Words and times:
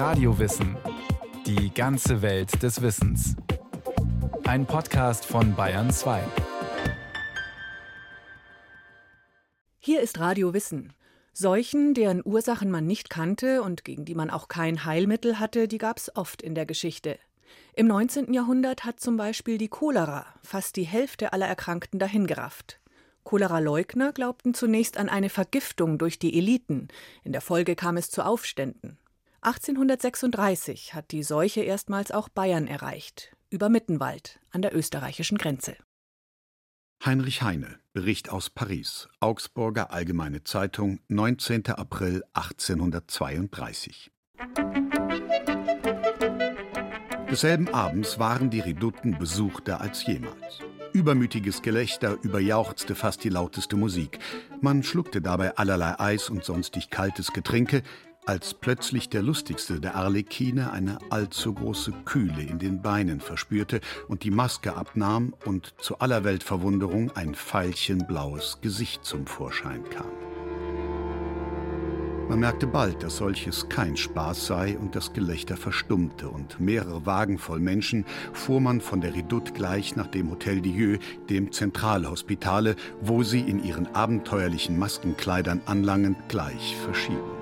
Radiowissen. 0.00 0.78
Die 1.44 1.74
ganze 1.74 2.22
Welt 2.22 2.62
des 2.62 2.80
Wissens. 2.80 3.36
Ein 4.44 4.64
Podcast 4.64 5.26
von 5.26 5.54
Bayern 5.54 5.90
2. 5.90 6.22
Hier 9.78 10.00
ist 10.00 10.18
Radio 10.18 10.54
Wissen. 10.54 10.94
Seuchen, 11.34 11.92
deren 11.92 12.22
Ursachen 12.24 12.70
man 12.70 12.86
nicht 12.86 13.10
kannte 13.10 13.62
und 13.62 13.84
gegen 13.84 14.06
die 14.06 14.14
man 14.14 14.30
auch 14.30 14.48
kein 14.48 14.86
Heilmittel 14.86 15.38
hatte, 15.38 15.68
die 15.68 15.76
gab 15.76 15.98
es 15.98 16.16
oft 16.16 16.40
in 16.40 16.54
der 16.54 16.64
Geschichte. 16.64 17.18
Im 17.74 17.86
19. 17.86 18.32
Jahrhundert 18.32 18.86
hat 18.86 19.00
zum 19.00 19.18
Beispiel 19.18 19.58
die 19.58 19.68
Cholera 19.68 20.24
fast 20.42 20.76
die 20.76 20.84
Hälfte 20.84 21.34
aller 21.34 21.46
Erkrankten 21.46 21.98
dahingerafft. 21.98 22.80
Cholera-Leugner 23.24 24.12
glaubten 24.14 24.54
zunächst 24.54 24.96
an 24.96 25.10
eine 25.10 25.28
Vergiftung 25.28 25.98
durch 25.98 26.18
die 26.18 26.38
Eliten. 26.38 26.88
In 27.22 27.32
der 27.32 27.42
Folge 27.42 27.76
kam 27.76 27.98
es 27.98 28.10
zu 28.10 28.24
Aufständen. 28.24 28.96
1836 29.42 30.92
hat 30.92 31.12
die 31.12 31.22
Seuche 31.22 31.62
erstmals 31.62 32.10
auch 32.10 32.28
Bayern 32.28 32.66
erreicht, 32.66 33.34
über 33.48 33.70
Mittenwald 33.70 34.38
an 34.50 34.60
der 34.60 34.76
österreichischen 34.76 35.38
Grenze. 35.38 35.76
Heinrich 37.02 37.40
Heine, 37.40 37.78
Bericht 37.94 38.28
aus 38.28 38.50
Paris, 38.50 39.08
Augsburger 39.18 39.92
Allgemeine 39.92 40.44
Zeitung, 40.44 41.00
19. 41.08 41.68
April 41.68 42.22
1832. 42.34 44.10
Desselben 47.30 47.72
Abends 47.72 48.18
waren 48.18 48.50
die 48.50 48.60
Redouten 48.60 49.18
besuchter 49.18 49.80
als 49.80 50.04
jemals. 50.04 50.58
Übermütiges 50.92 51.62
Gelächter 51.62 52.18
überjauchzte 52.20 52.94
fast 52.94 53.24
die 53.24 53.28
lauteste 53.30 53.76
Musik. 53.76 54.18
Man 54.60 54.82
schluckte 54.82 55.22
dabei 55.22 55.56
allerlei 55.56 55.98
Eis 55.98 56.28
und 56.28 56.44
sonstig 56.44 56.90
kaltes 56.90 57.32
Getränke, 57.32 57.82
als 58.30 58.54
plötzlich 58.54 59.08
der 59.08 59.22
lustigste 59.22 59.80
der 59.80 59.96
Arlekine 59.96 60.70
eine 60.70 60.98
allzu 61.10 61.52
große 61.52 61.90
Kühle 62.04 62.42
in 62.42 62.60
den 62.60 62.80
Beinen 62.80 63.18
verspürte 63.18 63.80
und 64.06 64.22
die 64.22 64.30
Maske 64.30 64.76
abnahm 64.76 65.34
und 65.46 65.74
zu 65.80 65.98
aller 65.98 66.22
Welt 66.22 66.44
Verwunderung 66.44 67.10
ein 67.16 67.34
veilchenblaues 67.34 68.58
Gesicht 68.60 69.04
zum 69.04 69.26
Vorschein 69.26 69.82
kam. 69.90 70.06
Man 72.28 72.38
merkte 72.38 72.68
bald, 72.68 73.02
dass 73.02 73.16
solches 73.16 73.68
kein 73.68 73.96
Spaß 73.96 74.46
sei 74.46 74.78
und 74.78 74.94
das 74.94 75.12
Gelächter 75.12 75.56
verstummte 75.56 76.28
und 76.28 76.60
mehrere 76.60 77.04
Wagen 77.06 77.36
voll 77.36 77.58
Menschen 77.58 78.04
fuhr 78.32 78.60
man 78.60 78.80
von 78.80 79.00
der 79.00 79.12
Redoute 79.12 79.52
gleich 79.54 79.96
nach 79.96 80.06
dem 80.06 80.30
Hotel 80.30 80.60
Dieu, 80.60 80.98
dem 81.28 81.50
Zentralhospitale, 81.50 82.76
wo 83.00 83.24
sie 83.24 83.40
in 83.40 83.64
ihren 83.64 83.92
abenteuerlichen 83.92 84.78
Maskenkleidern 84.78 85.62
anlangend 85.66 86.28
gleich 86.28 86.76
verschieden. 86.76 87.39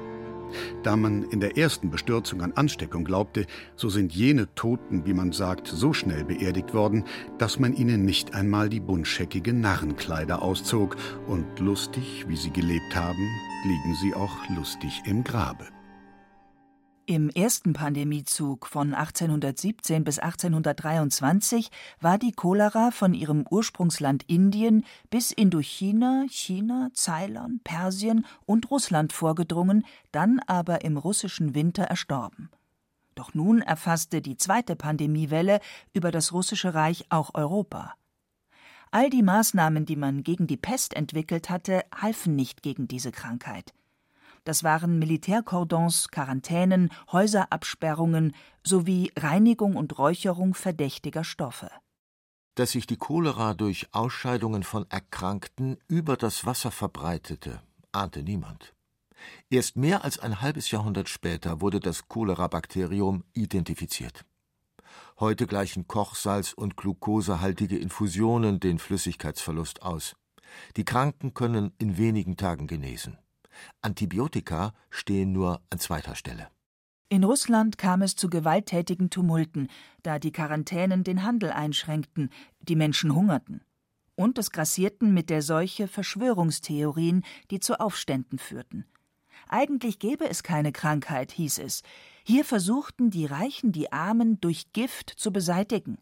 Da 0.83 0.97
man 0.97 1.25
in 1.25 1.41
der 1.41 1.57
ersten 1.57 1.91
Bestürzung 1.91 2.43
an 2.43 2.53
Ansteckung 2.53 3.05
glaubte, 3.05 3.47
so 3.77 3.89
sind 3.89 4.15
jene 4.15 4.55
Toten, 4.55 5.07
wie 5.07 5.15
man 5.15 5.33
sagt, 5.33 5.69
so 5.69 5.93
schnell 5.93 6.25
beerdigt 6.25 6.75
worden, 6.75 7.05
dass 7.39 7.59
man 7.59 7.75
ihnen 7.75 8.05
nicht 8.05 8.35
einmal 8.35 8.69
die 8.69 8.81
buntscheckige 8.81 9.53
Narrenkleider 9.53 10.43
auszog, 10.43 10.97
und 11.27 11.59
lustig, 11.59 12.25
wie 12.29 12.37
sie 12.37 12.51
gelebt 12.51 12.95
haben, 12.95 13.29
liegen 13.65 13.95
sie 14.01 14.15
auch 14.15 14.49
lustig 14.57 15.03
im 15.05 15.25
Grabe. 15.25 15.67
Im 17.11 17.31
ersten 17.31 17.73
Pandemiezug 17.73 18.67
von 18.67 18.93
1817 18.93 20.05
bis 20.05 20.19
1823 20.19 21.71
war 22.03 22.19
die 22.19 22.33
Cholera 22.33 22.91
von 22.91 23.15
ihrem 23.15 23.47
Ursprungsland 23.49 24.25
Indien 24.25 24.85
bis 25.09 25.33
Indochina, 25.33 26.27
China, 26.29 26.91
Ceylon, 26.93 27.63
Persien 27.65 28.27
und 28.45 28.71
Russland 28.71 29.15
vorgedrungen, 29.15 29.87
dann 30.13 30.39
aber 30.47 30.85
im 30.85 30.99
russischen 30.99 31.55
Winter 31.55 31.85
erstorben. 31.85 32.51
Doch 33.15 33.33
nun 33.33 33.63
erfasste 33.63 34.21
die 34.21 34.37
zweite 34.37 34.77
Pandemiewelle 34.77 35.61
über 35.95 36.11
das 36.11 36.35
russische 36.35 36.75
Reich 36.75 37.07
auch 37.09 37.31
Europa. 37.33 37.95
All 38.91 39.09
die 39.09 39.23
Maßnahmen, 39.23 39.87
die 39.87 39.97
man 39.97 40.25
gegen 40.25 40.47
die 40.47 40.59
Pest 40.59 40.93
entwickelt 40.93 41.49
hatte, 41.49 41.87
halfen 41.91 42.37
nicht 42.37 42.63
gegen 42.63 42.87
diese 42.87 43.13
Krankheit. 43.13 43.73
Das 44.49 44.65
waren 44.65 44.99
Militärkordons, 44.99 46.09
Quarantänen, 46.09 46.89
Häuserabsperrungen 47.13 48.35
sowie 48.67 49.13
Reinigung 49.15 49.77
und 49.77 49.99
Räucherung 49.99 50.55
verdächtiger 50.55 51.23
Stoffe. 51.23 51.71
Dass 52.55 52.71
sich 52.71 52.87
die 52.87 52.97
Cholera 52.97 53.53
durch 53.53 53.89
Ausscheidungen 53.93 54.63
von 54.63 54.87
Erkrankten 54.89 55.77
über 55.87 56.17
das 56.17 56.47
Wasser 56.47 56.71
verbreitete, 56.71 57.61
ahnte 57.93 58.23
niemand. 58.23 58.75
Erst 59.51 59.77
mehr 59.77 60.03
als 60.03 60.19
ein 60.19 60.41
halbes 60.41 60.71
Jahrhundert 60.71 61.11
später 61.11 61.61
wurde 61.61 61.79
das 61.79 62.09
Cholera-Bakterium 62.09 63.25
identifiziert. 63.35 64.25
Heute 65.21 65.47
gleichen 65.47 65.89
Kochsalz 65.89 66.55
und 66.55 66.79
glukosehaltige 66.79 67.77
Infusionen 67.77 68.61
den 68.61 68.79
Flüssigkeitsverlust 68.79 69.83
aus. 69.83 70.17
Die 70.79 70.87
Kranken 70.87 71.35
können 71.35 71.75
in 71.77 71.99
wenigen 71.99 72.39
Tagen 72.39 72.67
genesen. 72.67 73.19
Antibiotika 73.83 74.73
stehen 74.91 75.33
nur 75.33 75.61
an 75.71 75.79
zweiter 75.79 76.15
Stelle. 76.15 76.49
In 77.11 77.25
Russland 77.25 77.79
kam 77.79 78.03
es 78.03 78.17
zu 78.17 78.29
gewalttätigen 78.29 79.09
Tumulten, 79.09 79.69
da 80.03 80.19
die 80.19 80.33
Quarantänen 80.33 81.05
den 81.05 81.23
Handel 81.23 81.51
einschränkten, 81.51 82.31
die 82.61 82.77
Menschen 82.77 83.15
hungerten. 83.15 83.63
Und 84.15 84.37
es 84.37 84.51
grassierten 84.51 85.15
mit 85.15 85.31
der 85.31 85.41
Seuche 85.41 85.89
Verschwörungstheorien, 85.89 87.25
die 87.51 87.61
zu 87.61 87.81
Aufständen 87.81 88.39
führten. 88.39 88.85
Eigentlich 89.49 89.99
gäbe 89.99 90.29
es 90.29 90.43
keine 90.43 90.73
Krankheit, 90.73 91.33
hieß 91.33 91.59
es. 91.59 91.83
Hier 92.25 92.45
versuchten 92.45 93.11
die 93.11 93.25
Reichen 93.25 93.73
die 93.73 93.91
Armen 93.91 94.39
durch 94.41 94.73
Gift 94.73 95.09
zu 95.11 95.33
beseitigen. 95.33 95.99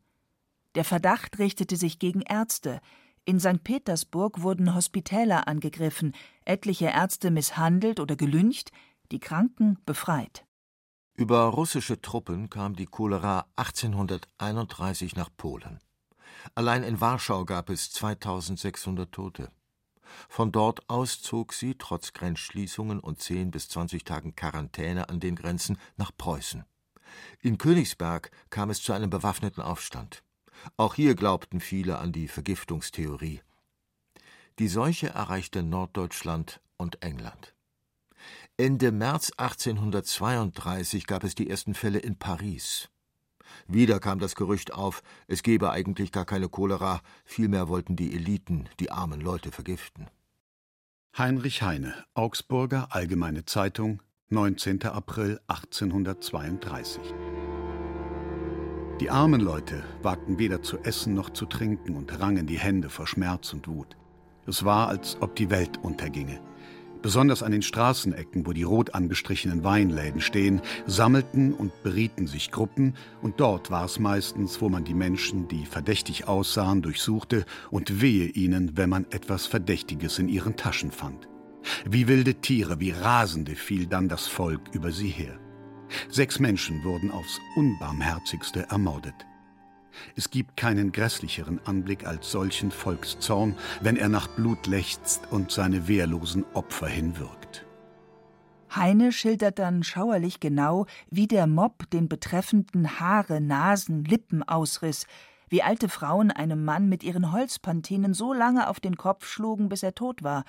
Der 0.74 0.84
Verdacht 0.84 1.38
richtete 1.38 1.76
sich 1.76 2.00
gegen 2.00 2.22
Ärzte, 2.22 2.80
in 3.26 3.40
St. 3.40 3.62
Petersburg 3.62 4.40
wurden 4.40 4.74
Hospitäler 4.74 5.48
angegriffen, 5.48 6.14
etliche 6.44 6.86
Ärzte 6.86 7.30
misshandelt 7.30 8.00
oder 8.00 8.16
gelyncht, 8.16 8.70
die 9.10 9.18
Kranken 9.18 9.78
befreit. 9.84 10.46
Über 11.14 11.44
russische 11.46 12.00
Truppen 12.00 12.50
kam 12.50 12.76
die 12.76 12.86
Cholera 12.86 13.46
1831 13.56 15.16
nach 15.16 15.30
Polen. 15.36 15.80
Allein 16.54 16.84
in 16.84 17.00
Warschau 17.00 17.44
gab 17.44 17.68
es 17.68 17.90
2600 17.90 19.10
Tote. 19.10 19.50
Von 20.28 20.52
dort 20.52 20.88
aus 20.88 21.20
zog 21.20 21.52
sie, 21.52 21.74
trotz 21.74 22.12
Grenzschließungen 22.12 23.00
und 23.00 23.20
10 23.20 23.50
bis 23.50 23.68
20 23.68 24.04
Tagen 24.04 24.36
Quarantäne 24.36 25.08
an 25.08 25.18
den 25.18 25.34
Grenzen, 25.34 25.78
nach 25.96 26.12
Preußen. 26.16 26.64
In 27.40 27.58
Königsberg 27.58 28.30
kam 28.50 28.70
es 28.70 28.82
zu 28.82 28.92
einem 28.92 29.10
bewaffneten 29.10 29.62
Aufstand. 29.62 30.22
Auch 30.76 30.94
hier 30.94 31.14
glaubten 31.14 31.60
viele 31.60 31.98
an 31.98 32.12
die 32.12 32.28
Vergiftungstheorie. 32.28 33.40
Die 34.58 34.68
Seuche 34.68 35.08
erreichte 35.08 35.62
Norddeutschland 35.62 36.60
und 36.76 37.02
England. 37.02 37.54
Ende 38.56 38.90
März 38.90 39.32
1832 39.36 41.06
gab 41.06 41.24
es 41.24 41.34
die 41.34 41.50
ersten 41.50 41.74
Fälle 41.74 41.98
in 41.98 42.16
Paris. 42.16 42.88
Wieder 43.68 44.00
kam 44.00 44.18
das 44.18 44.34
Gerücht 44.34 44.72
auf, 44.72 45.02
es 45.28 45.42
gebe 45.42 45.70
eigentlich 45.70 46.10
gar 46.10 46.24
keine 46.24 46.48
Cholera, 46.48 47.00
vielmehr 47.24 47.68
wollten 47.68 47.96
die 47.96 48.14
Eliten 48.14 48.68
die 48.80 48.90
armen 48.90 49.20
Leute 49.20 49.52
vergiften. 49.52 50.08
Heinrich 51.16 51.62
Heine, 51.62 51.94
Augsburger 52.14 52.88
Allgemeine 52.90 53.44
Zeitung, 53.44 54.02
19. 54.28 54.82
April 54.84 55.40
1832. 55.46 57.00
Die 59.00 59.10
armen 59.10 59.42
Leute 59.42 59.84
wagten 60.02 60.38
weder 60.38 60.62
zu 60.62 60.78
essen 60.78 61.12
noch 61.12 61.28
zu 61.28 61.44
trinken 61.44 61.96
und 61.96 62.18
rangen 62.18 62.46
die 62.46 62.58
Hände 62.58 62.88
vor 62.88 63.06
Schmerz 63.06 63.52
und 63.52 63.68
Wut. 63.68 63.94
Es 64.46 64.64
war, 64.64 64.88
als 64.88 65.18
ob 65.20 65.36
die 65.36 65.50
Welt 65.50 65.78
unterginge. 65.82 66.40
Besonders 67.02 67.42
an 67.42 67.52
den 67.52 67.60
Straßenecken, 67.60 68.46
wo 68.46 68.54
die 68.54 68.62
rot 68.62 68.94
angestrichenen 68.94 69.64
Weinläden 69.64 70.22
stehen, 70.22 70.62
sammelten 70.86 71.52
und 71.52 71.82
berieten 71.82 72.26
sich 72.26 72.50
Gruppen, 72.50 72.94
und 73.20 73.38
dort 73.38 73.70
war 73.70 73.84
es 73.84 73.98
meistens, 73.98 74.62
wo 74.62 74.70
man 74.70 74.84
die 74.84 74.94
Menschen, 74.94 75.46
die 75.46 75.66
verdächtig 75.66 76.26
aussahen, 76.26 76.80
durchsuchte, 76.80 77.44
und 77.70 78.00
wehe 78.00 78.28
ihnen, 78.28 78.78
wenn 78.78 78.88
man 78.88 79.04
etwas 79.10 79.44
Verdächtiges 79.44 80.18
in 80.18 80.28
ihren 80.28 80.56
Taschen 80.56 80.90
fand. 80.90 81.28
Wie 81.88 82.08
wilde 82.08 82.36
Tiere, 82.36 82.80
wie 82.80 82.92
Rasende 82.92 83.56
fiel 83.56 83.86
dann 83.86 84.08
das 84.08 84.26
Volk 84.26 84.62
über 84.72 84.90
sie 84.90 85.10
her. 85.10 85.38
Sechs 86.10 86.38
Menschen 86.38 86.84
wurden 86.84 87.10
aufs 87.10 87.40
unbarmherzigste 87.56 88.66
ermordet. 88.70 89.14
Es 90.14 90.30
gibt 90.30 90.56
keinen 90.56 90.92
grässlicheren 90.92 91.60
Anblick 91.64 92.06
als 92.06 92.30
solchen 92.30 92.70
Volkszorn, 92.70 93.56
wenn 93.80 93.96
er 93.96 94.08
nach 94.08 94.28
Blut 94.28 94.66
lechzt 94.66 95.22
und 95.30 95.50
seine 95.50 95.88
wehrlosen 95.88 96.44
Opfer 96.54 96.88
hinwirkt. 96.88 97.64
Heine 98.74 99.12
schildert 99.12 99.58
dann 99.58 99.82
schauerlich 99.82 100.40
genau, 100.40 100.86
wie 101.10 101.26
der 101.26 101.46
Mob 101.46 101.88
den 101.90 102.08
Betreffenden 102.08 103.00
Haare, 103.00 103.40
Nasen, 103.40 104.04
Lippen 104.04 104.42
ausriss, 104.42 105.06
wie 105.48 105.62
alte 105.62 105.88
Frauen 105.88 106.30
einem 106.30 106.64
Mann 106.64 106.88
mit 106.88 107.02
ihren 107.02 107.32
Holzpantinen 107.32 108.12
so 108.12 108.32
lange 108.32 108.68
auf 108.68 108.80
den 108.80 108.96
Kopf 108.96 109.26
schlugen, 109.26 109.68
bis 109.68 109.82
er 109.82 109.94
tot 109.94 110.22
war, 110.22 110.44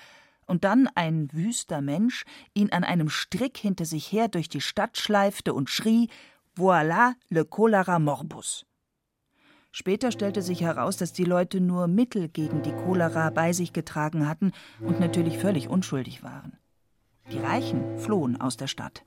und 0.48 0.64
dann 0.64 0.88
ein 0.94 1.28
wüster 1.32 1.80
Mensch 1.80 2.24
ihn 2.54 2.72
an 2.72 2.82
einem 2.82 3.08
Strick 3.08 3.56
hinter 3.56 3.84
sich 3.84 4.10
her 4.10 4.28
durch 4.28 4.48
die 4.48 4.60
Stadt 4.60 4.98
schleifte 4.98 5.54
und 5.54 5.70
schrie 5.70 6.08
Voilà 6.56 7.12
le 7.28 7.44
cholera 7.44 8.00
morbus. 8.00 8.66
Später 9.70 10.10
stellte 10.10 10.42
sich 10.42 10.62
heraus, 10.62 10.96
dass 10.96 11.12
die 11.12 11.24
Leute 11.24 11.60
nur 11.60 11.86
Mittel 11.86 12.28
gegen 12.28 12.62
die 12.62 12.72
Cholera 12.72 13.30
bei 13.30 13.52
sich 13.52 13.72
getragen 13.72 14.26
hatten 14.26 14.52
und 14.80 14.98
natürlich 14.98 15.38
völlig 15.38 15.68
unschuldig 15.68 16.22
waren. 16.24 16.56
Die 17.30 17.38
Reichen 17.38 17.98
flohen 17.98 18.40
aus 18.40 18.56
der 18.56 18.66
Stadt. 18.66 19.04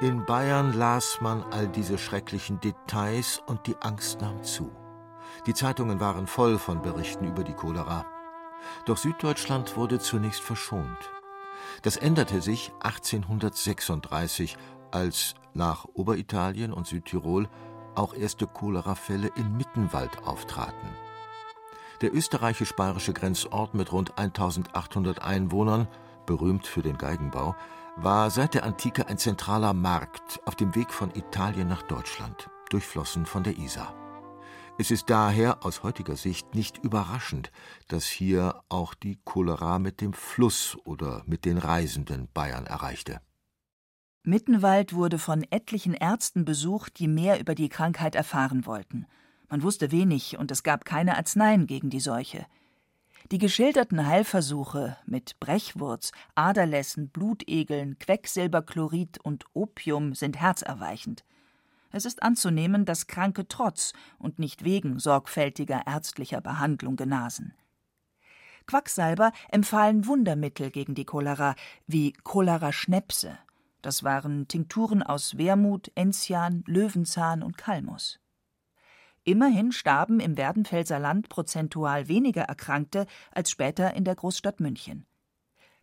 In 0.00 0.24
Bayern 0.26 0.72
las 0.72 1.18
man 1.20 1.44
all 1.52 1.68
diese 1.68 1.98
schrecklichen 1.98 2.58
Details 2.60 3.40
und 3.46 3.66
die 3.66 3.76
Angst 3.80 4.20
nahm 4.20 4.42
zu. 4.42 4.72
Die 5.46 5.54
Zeitungen 5.54 6.00
waren 6.00 6.26
voll 6.26 6.58
von 6.58 6.82
Berichten 6.82 7.26
über 7.26 7.44
die 7.44 7.54
Cholera. 7.54 8.06
Doch 8.86 8.96
Süddeutschland 8.96 9.76
wurde 9.76 9.98
zunächst 9.98 10.40
verschont. 10.40 10.98
Das 11.82 11.96
änderte 11.96 12.40
sich 12.40 12.72
1836, 12.80 14.56
als 14.90 15.34
nach 15.54 15.86
Oberitalien 15.94 16.72
und 16.72 16.86
Südtirol 16.86 17.48
auch 17.94 18.14
erste 18.14 18.46
Cholerafälle 18.46 19.30
in 19.36 19.56
Mittenwald 19.56 20.24
auftraten. 20.24 20.88
Der 22.00 22.14
österreichisch-bayerische 22.14 23.12
Grenzort 23.12 23.74
mit 23.74 23.92
rund 23.92 24.18
1800 24.18 25.22
Einwohnern, 25.22 25.88
berühmt 26.26 26.66
für 26.66 26.82
den 26.82 26.98
Geigenbau, 26.98 27.54
war 27.96 28.30
seit 28.30 28.54
der 28.54 28.64
Antike 28.64 29.06
ein 29.06 29.18
zentraler 29.18 29.72
Markt 29.72 30.40
auf 30.46 30.56
dem 30.56 30.74
Weg 30.74 30.92
von 30.92 31.14
Italien 31.14 31.68
nach 31.68 31.82
Deutschland, 31.82 32.50
durchflossen 32.70 33.26
von 33.26 33.44
der 33.44 33.56
Isar. 33.58 33.94
Es 34.76 34.90
ist 34.90 35.08
daher 35.08 35.64
aus 35.64 35.84
heutiger 35.84 36.16
Sicht 36.16 36.56
nicht 36.56 36.78
überraschend, 36.78 37.52
dass 37.86 38.06
hier 38.06 38.60
auch 38.68 38.94
die 38.94 39.20
Cholera 39.24 39.78
mit 39.78 40.00
dem 40.00 40.12
Fluss 40.12 40.76
oder 40.84 41.22
mit 41.26 41.44
den 41.44 41.58
Reisenden 41.58 42.28
Bayern 42.34 42.66
erreichte. 42.66 43.20
Mittenwald 44.24 44.92
wurde 44.92 45.20
von 45.20 45.46
etlichen 45.50 45.94
Ärzten 45.94 46.44
besucht, 46.44 46.98
die 46.98 47.06
mehr 47.06 47.38
über 47.38 47.54
die 47.54 47.68
Krankheit 47.68 48.16
erfahren 48.16 48.66
wollten. 48.66 49.06
Man 49.48 49.62
wusste 49.62 49.92
wenig 49.92 50.38
und 50.38 50.50
es 50.50 50.64
gab 50.64 50.84
keine 50.84 51.16
Arzneien 51.16 51.68
gegen 51.68 51.90
die 51.90 52.00
Seuche. 52.00 52.44
Die 53.30 53.38
geschilderten 53.38 54.06
Heilversuche 54.06 54.96
mit 55.06 55.38
Brechwurz, 55.38 56.10
Aderlässen, 56.34 57.10
Blutegeln, 57.10 57.96
Quecksilberchlorid 58.00 59.18
und 59.22 59.44
Opium 59.52 60.14
sind 60.14 60.40
herzerweichend. 60.40 61.24
Es 61.94 62.06
ist 62.06 62.24
anzunehmen, 62.24 62.84
dass 62.84 63.06
Kranke 63.06 63.46
trotz 63.46 63.92
und 64.18 64.40
nicht 64.40 64.64
wegen 64.64 64.98
sorgfältiger 64.98 65.82
ärztlicher 65.86 66.40
Behandlung 66.40 66.96
genasen. 66.96 67.54
Quacksalber 68.66 69.30
empfahlen 69.48 70.04
Wundermittel 70.04 70.72
gegen 70.72 70.96
die 70.96 71.04
Cholera, 71.04 71.54
wie 71.86 72.12
Cholera-Schnäpse. 72.24 73.38
Das 73.80 74.02
waren 74.02 74.48
Tinkturen 74.48 75.04
aus 75.04 75.38
Wermut, 75.38 75.92
Enzian, 75.94 76.64
Löwenzahn 76.66 77.44
und 77.44 77.56
Kalmus. 77.56 78.18
Immerhin 79.22 79.70
starben 79.70 80.18
im 80.18 80.36
Werdenfelser 80.36 80.98
Land 80.98 81.28
prozentual 81.28 82.08
weniger 82.08 82.42
Erkrankte 82.42 83.06
als 83.30 83.52
später 83.52 83.94
in 83.94 84.02
der 84.02 84.16
Großstadt 84.16 84.58
München. 84.58 85.06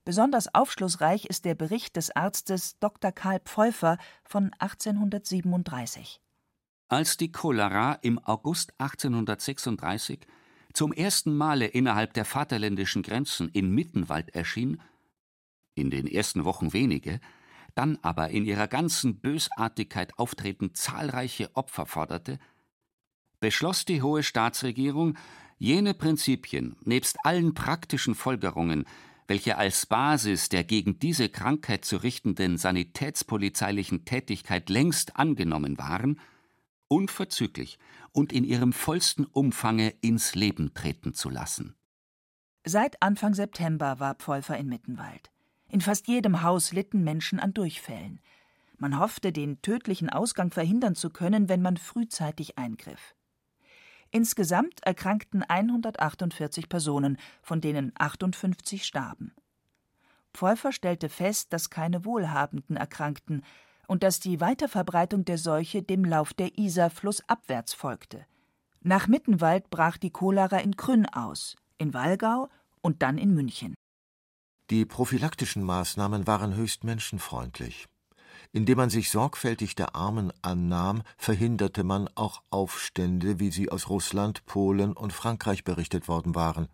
Besonders 0.04 0.54
aufschlussreich 0.54 1.26
ist 1.26 1.46
der 1.46 1.54
Bericht 1.54 1.96
des 1.96 2.16
Arztes 2.16 2.80
Dr. 2.80 3.12
Karl 3.12 3.40
Pfeuffer 3.40 3.98
von 4.24 4.52
1837. 4.58 6.20
Als 6.88 7.18
die 7.18 7.32
Cholera 7.32 7.94
im 8.02 8.18
August 8.20 8.74
1836 8.80 10.26
zum 10.74 10.92
ersten 10.92 11.36
Male 11.36 11.68
innerhalb 11.68 12.14
der 12.14 12.26
vaterländischen 12.26 13.04
Grenzen 13.04 13.50
in 13.50 13.70
Mittenwald 13.70 14.34
erschien, 14.34 14.82
in 15.76 15.92
den 15.92 16.08
ersten 16.08 16.46
Wochen 16.46 16.74
wenige, 16.74 17.20
dann 17.76 18.00
aber 18.02 18.30
in 18.30 18.44
ihrer 18.44 18.68
ganzen 18.68 19.20
Bösartigkeit 19.20 20.18
auftretend 20.18 20.78
zahlreiche 20.78 21.56
Opfer 21.56 21.86
forderte, 21.86 22.40
beschloss 23.40 23.86
die 23.86 24.02
hohe 24.02 24.24
Staatsregierung, 24.24 25.18
jene 25.58 25.94
Prinzipien 25.94 26.76
nebst 26.84 27.18
allen 27.24 27.54
praktischen 27.54 28.16
Folgerungen, 28.16 28.86
welche 29.32 29.58
als 29.58 29.86
Basis 29.86 30.50
der 30.50 30.66
gegen 30.66 31.00
diese 31.00 31.30
Krankheit 31.30 31.86
zu 31.86 31.96
richtenden 31.96 32.58
sanitätspolizeilichen 32.58 34.04
Tätigkeit 34.04 34.70
längst 34.70 35.16
angenommen 35.16 35.78
waren, 35.78 36.20
unverzüglich 36.90 37.80
und 38.12 38.34
in 38.34 38.44
ihrem 38.44 38.74
vollsten 38.74 39.26
Umfange 39.26 39.94
ins 40.02 40.36
Leben 40.36 40.74
treten 40.74 41.14
zu 41.14 41.30
lassen. 41.30 41.78
Seit 42.66 43.02
Anfang 43.02 43.34
September 43.34 44.02
war 44.02 44.16
Pfeuffer 44.16 44.58
in 44.58 44.68
Mittenwald. 44.68 45.32
In 45.70 45.80
fast 45.80 46.10
jedem 46.10 46.42
Haus 46.42 46.74
litten 46.74 47.02
Menschen 47.06 47.40
an 47.40 47.54
Durchfällen. 47.54 48.20
Man 48.76 49.00
hoffte, 49.00 49.32
den 49.32 49.62
tödlichen 49.62 50.10
Ausgang 50.10 50.52
verhindern 50.52 50.96
zu 50.96 51.10
können, 51.10 51.48
wenn 51.48 51.62
man 51.62 51.78
frühzeitig 51.78 52.58
eingriff. 52.58 53.16
Insgesamt 54.12 54.82
erkrankten 54.84 55.42
148 55.44 56.68
Personen, 56.68 57.18
von 57.42 57.62
denen 57.62 57.94
58 57.98 58.86
starben. 58.86 59.34
Pfeuffer 60.34 60.72
stellte 60.72 61.10
fest, 61.10 61.54
dass 61.54 61.70
keine 61.70 62.06
Wohlhabenden 62.06 62.76
erkrankten 62.76 63.44
und 63.88 64.04
dass 64.04 64.20
die 64.20 64.40
Weiterverbreitung 64.40 65.26
der 65.26 65.38
Seuche 65.38 65.82
dem 65.82 66.06
Lauf 66.06 66.34
der 66.34 66.58
Isar 66.58 66.90
flussabwärts 66.90 67.74
folgte. 67.74 68.26
Nach 68.82 69.08
Mittenwald 69.08 69.70
brach 69.70 69.98
die 69.98 70.12
Cholera 70.12 70.58
in 70.58 70.76
Krünn 70.76 71.06
aus, 71.06 71.56
in 71.78 71.94
Wallgau 71.94 72.50
und 72.82 73.02
dann 73.02 73.18
in 73.18 73.34
München. 73.34 73.76
Die 74.70 74.86
prophylaktischen 74.86 75.64
Maßnahmen 75.64 76.28
waren 76.28 76.56
höchst 76.56 76.84
menschenfreundlich. 76.84 77.88
Indem 78.54 78.78
man 78.78 78.90
sich 78.90 79.10
sorgfältig 79.10 79.76
der 79.76 79.96
Armen 79.96 80.34
annahm, 80.42 81.04
verhinderte 81.18 81.84
man 81.84 82.10
auch 82.16 82.42
Aufstände, 82.50 83.40
wie 83.40 83.50
sie 83.50 83.72
aus 83.72 83.90
Russland, 83.90 84.46
Polen 84.46 84.92
und 84.94 85.14
Frankreich 85.14 85.64
berichtet 85.64 86.10
worden 86.10 86.36
waren. 86.36 86.68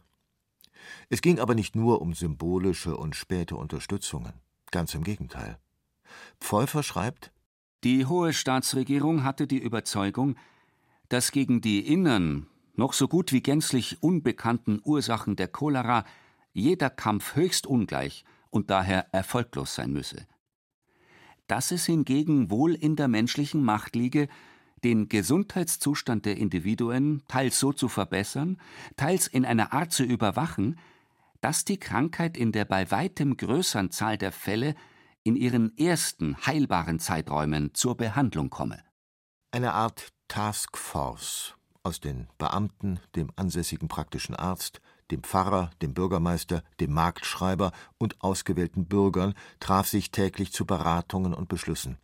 Es 1.09 1.21
ging 1.21 1.39
aber 1.39 1.53
nicht 1.53 1.75
nur 1.75 2.01
um 2.01 2.13
symbolische 2.13 2.97
und 2.97 3.15
späte 3.15 3.55
Unterstützungen, 3.55 4.33
ganz 4.71 4.95
im 4.95 5.03
Gegenteil. 5.03 5.59
Pfeuffer 6.39 6.81
schreibt 6.81 7.31
Die 7.83 8.07
hohe 8.07 8.33
Staatsregierung 8.33 9.23
hatte 9.23 9.45
die 9.45 9.59
Überzeugung, 9.59 10.35
dass 11.09 11.31
gegen 11.31 11.61
die 11.61 11.85
innern, 11.85 12.47
noch 12.75 12.93
so 12.93 13.07
gut 13.07 13.31
wie 13.31 13.41
gänzlich 13.41 14.01
unbekannten 14.01 14.81
Ursachen 14.83 15.35
der 15.35 15.47
Cholera 15.47 16.05
jeder 16.53 16.89
Kampf 16.89 17.35
höchst 17.35 17.67
ungleich 17.67 18.25
und 18.49 18.71
daher 18.71 19.13
erfolglos 19.13 19.75
sein 19.75 19.93
müsse 19.93 20.25
dass 21.47 21.71
es 21.71 21.85
hingegen 21.85 22.51
wohl 22.51 22.73
in 22.73 22.95
der 22.95 23.07
menschlichen 23.07 23.63
Macht 23.63 23.95
liege, 23.95 24.27
den 24.83 25.09
Gesundheitszustand 25.09 26.25
der 26.25 26.37
Individuen 26.37 27.23
teils 27.27 27.59
so 27.59 27.73
zu 27.73 27.87
verbessern, 27.87 28.61
teils 28.95 29.27
in 29.27 29.45
einer 29.45 29.73
Art 29.73 29.91
zu 29.91 30.03
überwachen, 30.03 30.79
dass 31.41 31.65
die 31.65 31.79
Krankheit 31.79 32.37
in 32.37 32.51
der 32.51 32.65
bei 32.65 32.89
weitem 32.91 33.37
größeren 33.37 33.91
Zahl 33.91 34.17
der 34.17 34.31
Fälle 34.31 34.75
in 35.23 35.35
ihren 35.35 35.77
ersten 35.77 36.37
heilbaren 36.45 36.99
Zeiträumen 36.99 37.73
zur 37.73 37.97
Behandlung 37.97 38.49
komme. 38.49 38.83
Eine 39.51 39.73
Art 39.73 40.09
Taskforce 40.27 41.55
aus 41.83 41.99
den 41.99 42.27
Beamten, 42.37 42.99
dem 43.15 43.31
ansässigen 43.35 43.87
praktischen 43.87 44.35
Arzt, 44.35 44.81
dem 45.11 45.23
Pfarrer, 45.23 45.71
dem 45.81 45.93
Bürgermeister, 45.93 46.63
dem 46.79 46.93
Marktschreiber 46.93 47.71
und 47.97 48.21
ausgewählten 48.21 48.85
Bürgern 48.85 49.33
traf 49.59 49.87
sich 49.87 50.11
täglich 50.11 50.51
zu 50.51 50.65
Beratungen 50.65 51.33
und 51.33 51.49
Beschlüssen. 51.49 51.97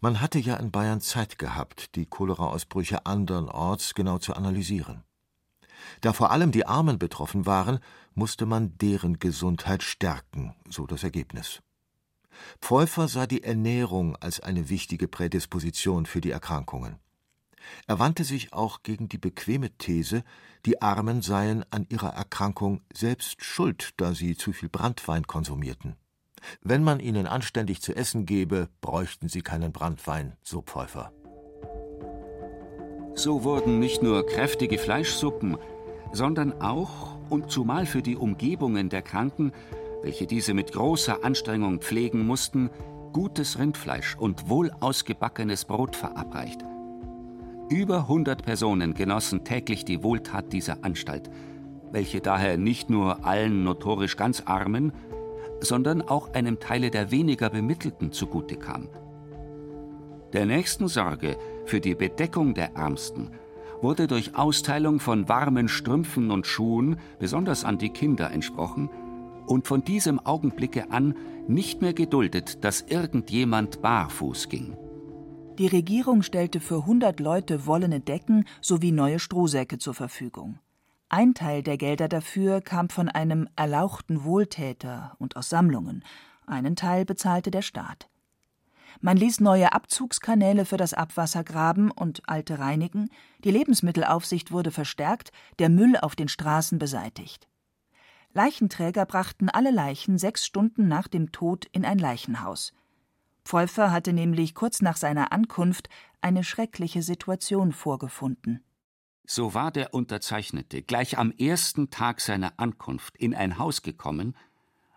Man 0.00 0.20
hatte 0.20 0.38
ja 0.38 0.56
in 0.56 0.70
Bayern 0.70 1.00
Zeit 1.00 1.38
gehabt, 1.38 1.94
die 1.94 2.06
Choleraausbrüche 2.06 3.04
andernorts 3.04 3.94
genau 3.94 4.18
zu 4.18 4.34
analysieren. 4.34 5.04
Da 6.00 6.12
vor 6.12 6.30
allem 6.30 6.52
die 6.52 6.66
Armen 6.66 6.98
betroffen 6.98 7.46
waren, 7.46 7.80
musste 8.14 8.46
man 8.46 8.76
deren 8.78 9.18
Gesundheit 9.18 9.82
stärken, 9.82 10.54
so 10.68 10.86
das 10.86 11.04
Ergebnis. 11.04 11.60
Pfeuffer 12.60 13.08
sah 13.08 13.26
die 13.26 13.42
Ernährung 13.42 14.16
als 14.16 14.40
eine 14.40 14.68
wichtige 14.68 15.08
Prädisposition 15.08 16.06
für 16.06 16.20
die 16.20 16.30
Erkrankungen. 16.30 16.98
Er 17.86 17.98
wandte 17.98 18.24
sich 18.24 18.52
auch 18.52 18.82
gegen 18.82 19.08
die 19.08 19.18
bequeme 19.18 19.70
These, 19.78 20.24
die 20.66 20.82
Armen 20.82 21.22
seien 21.22 21.64
an 21.70 21.86
ihrer 21.88 22.14
Erkrankung 22.14 22.82
selbst 22.92 23.44
schuld, 23.44 23.90
da 23.96 24.14
sie 24.14 24.36
zu 24.36 24.52
viel 24.52 24.68
Branntwein 24.68 25.26
konsumierten. 25.26 25.96
Wenn 26.62 26.82
man 26.82 27.00
ihnen 27.00 27.26
anständig 27.26 27.82
zu 27.82 27.94
essen 27.94 28.26
gebe, 28.26 28.68
bräuchten 28.80 29.28
sie 29.28 29.42
keinen 29.42 29.72
Branntwein, 29.72 30.36
so 30.42 30.62
Pfeuffer. 30.62 31.12
So 33.14 33.44
wurden 33.44 33.78
nicht 33.78 34.02
nur 34.02 34.26
kräftige 34.26 34.78
Fleischsuppen, 34.78 35.58
sondern 36.12 36.60
auch 36.60 37.18
und 37.28 37.50
zumal 37.50 37.86
für 37.86 38.02
die 38.02 38.16
Umgebungen 38.16 38.88
der 38.88 39.02
Kranken, 39.02 39.52
welche 40.02 40.26
diese 40.26 40.54
mit 40.54 40.72
großer 40.72 41.24
Anstrengung 41.24 41.80
pflegen 41.80 42.26
mussten, 42.26 42.70
gutes 43.12 43.58
Rindfleisch 43.58 44.16
und 44.16 44.48
wohl 44.48 44.70
ausgebackenes 44.80 45.64
Brot 45.64 45.96
verabreicht. 45.96 46.64
Über 47.70 47.98
100 47.98 48.42
Personen 48.42 48.94
genossen 48.94 49.44
täglich 49.44 49.84
die 49.84 50.02
Wohltat 50.02 50.52
dieser 50.52 50.82
Anstalt, 50.82 51.30
welche 51.92 52.20
daher 52.20 52.58
nicht 52.58 52.90
nur 52.90 53.24
allen 53.24 53.62
notorisch 53.62 54.16
ganz 54.16 54.42
Armen, 54.44 54.92
sondern 55.60 56.02
auch 56.02 56.34
einem 56.34 56.58
Teile 56.58 56.90
der 56.90 57.12
weniger 57.12 57.48
Bemittelten 57.48 58.10
zugute 58.10 58.56
kam. 58.56 58.88
Der 60.32 60.46
nächsten 60.46 60.88
Sorge 60.88 61.36
für 61.64 61.80
die 61.80 61.94
Bedeckung 61.94 62.54
der 62.54 62.74
Ärmsten 62.74 63.30
wurde 63.80 64.08
durch 64.08 64.34
Austeilung 64.34 64.98
von 64.98 65.28
warmen 65.28 65.68
Strümpfen 65.68 66.32
und 66.32 66.48
Schuhen 66.48 66.96
besonders 67.20 67.64
an 67.64 67.78
die 67.78 67.90
Kinder 67.90 68.32
entsprochen 68.32 68.90
und 69.46 69.68
von 69.68 69.84
diesem 69.84 70.18
Augenblicke 70.18 70.90
an 70.90 71.14
nicht 71.46 71.82
mehr 71.82 71.94
geduldet, 71.94 72.64
dass 72.64 72.80
irgendjemand 72.80 73.80
barfuß 73.80 74.48
ging. 74.48 74.76
Die 75.60 75.66
Regierung 75.66 76.22
stellte 76.22 76.58
für 76.58 76.78
100 76.78 77.20
Leute 77.20 77.66
wollene 77.66 78.00
Decken 78.00 78.46
sowie 78.62 78.92
neue 78.92 79.18
Strohsäcke 79.18 79.76
zur 79.76 79.92
Verfügung. 79.92 80.58
Ein 81.10 81.34
Teil 81.34 81.62
der 81.62 81.76
Gelder 81.76 82.08
dafür 82.08 82.62
kam 82.62 82.88
von 82.88 83.10
einem 83.10 83.46
erlauchten 83.56 84.24
Wohltäter 84.24 85.16
und 85.18 85.36
aus 85.36 85.50
Sammlungen, 85.50 86.02
einen 86.46 86.76
Teil 86.76 87.04
bezahlte 87.04 87.50
der 87.50 87.60
Staat. 87.60 88.08
Man 89.02 89.18
ließ 89.18 89.40
neue 89.40 89.74
Abzugskanäle 89.74 90.64
für 90.64 90.78
das 90.78 90.94
Abwasser 90.94 91.44
graben 91.44 91.90
und 91.90 92.26
alte 92.26 92.58
reinigen, 92.58 93.10
die 93.44 93.50
Lebensmittelaufsicht 93.50 94.52
wurde 94.52 94.70
verstärkt, 94.70 95.30
der 95.58 95.68
Müll 95.68 95.98
auf 95.98 96.16
den 96.16 96.28
Straßen 96.28 96.78
beseitigt. 96.78 97.48
Leichenträger 98.32 99.04
brachten 99.04 99.50
alle 99.50 99.72
Leichen 99.72 100.16
sechs 100.16 100.46
Stunden 100.46 100.88
nach 100.88 101.06
dem 101.06 101.32
Tod 101.32 101.66
in 101.70 101.84
ein 101.84 101.98
Leichenhaus. 101.98 102.72
Pfeuffer 103.44 103.90
hatte 103.90 104.12
nämlich 104.12 104.54
kurz 104.54 104.82
nach 104.82 104.96
seiner 104.96 105.32
Ankunft 105.32 105.88
eine 106.20 106.44
schreckliche 106.44 107.02
Situation 107.02 107.72
vorgefunden. 107.72 108.62
So 109.26 109.54
war 109.54 109.70
der 109.70 109.94
Unterzeichnete 109.94 110.82
gleich 110.82 111.16
am 111.16 111.30
ersten 111.30 111.90
Tag 111.90 112.20
seiner 112.20 112.54
Ankunft 112.58 113.16
in 113.16 113.34
ein 113.34 113.58
Haus 113.58 113.82
gekommen, 113.82 114.36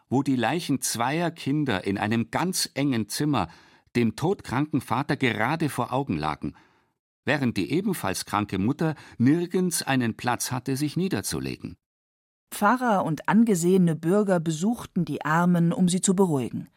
wo 0.09 0.23
die 0.23 0.35
Leichen 0.35 0.81
zweier 0.81 1.31
Kinder 1.31 1.85
in 1.85 1.97
einem 1.97 2.31
ganz 2.31 2.69
engen 2.73 3.09
Zimmer 3.09 3.47
dem 3.95 4.15
todkranken 4.15 4.81
Vater 4.81 5.17
gerade 5.17 5.69
vor 5.69 5.93
Augen 5.93 6.17
lagen, 6.17 6.55
während 7.25 7.57
die 7.57 7.71
ebenfalls 7.71 8.25
kranke 8.25 8.57
Mutter 8.57 8.95
nirgends 9.17 9.83
einen 9.83 10.15
Platz 10.15 10.51
hatte, 10.51 10.77
sich 10.77 10.97
niederzulegen. 10.97 11.77
Pfarrer 12.51 13.03
und 13.05 13.27
angesehene 13.29 13.95
Bürger 13.95 14.39
besuchten 14.39 15.05
die 15.05 15.25
Armen, 15.25 15.73
um 15.73 15.89
sie 15.89 16.01
zu 16.01 16.15
beruhigen. 16.15 16.69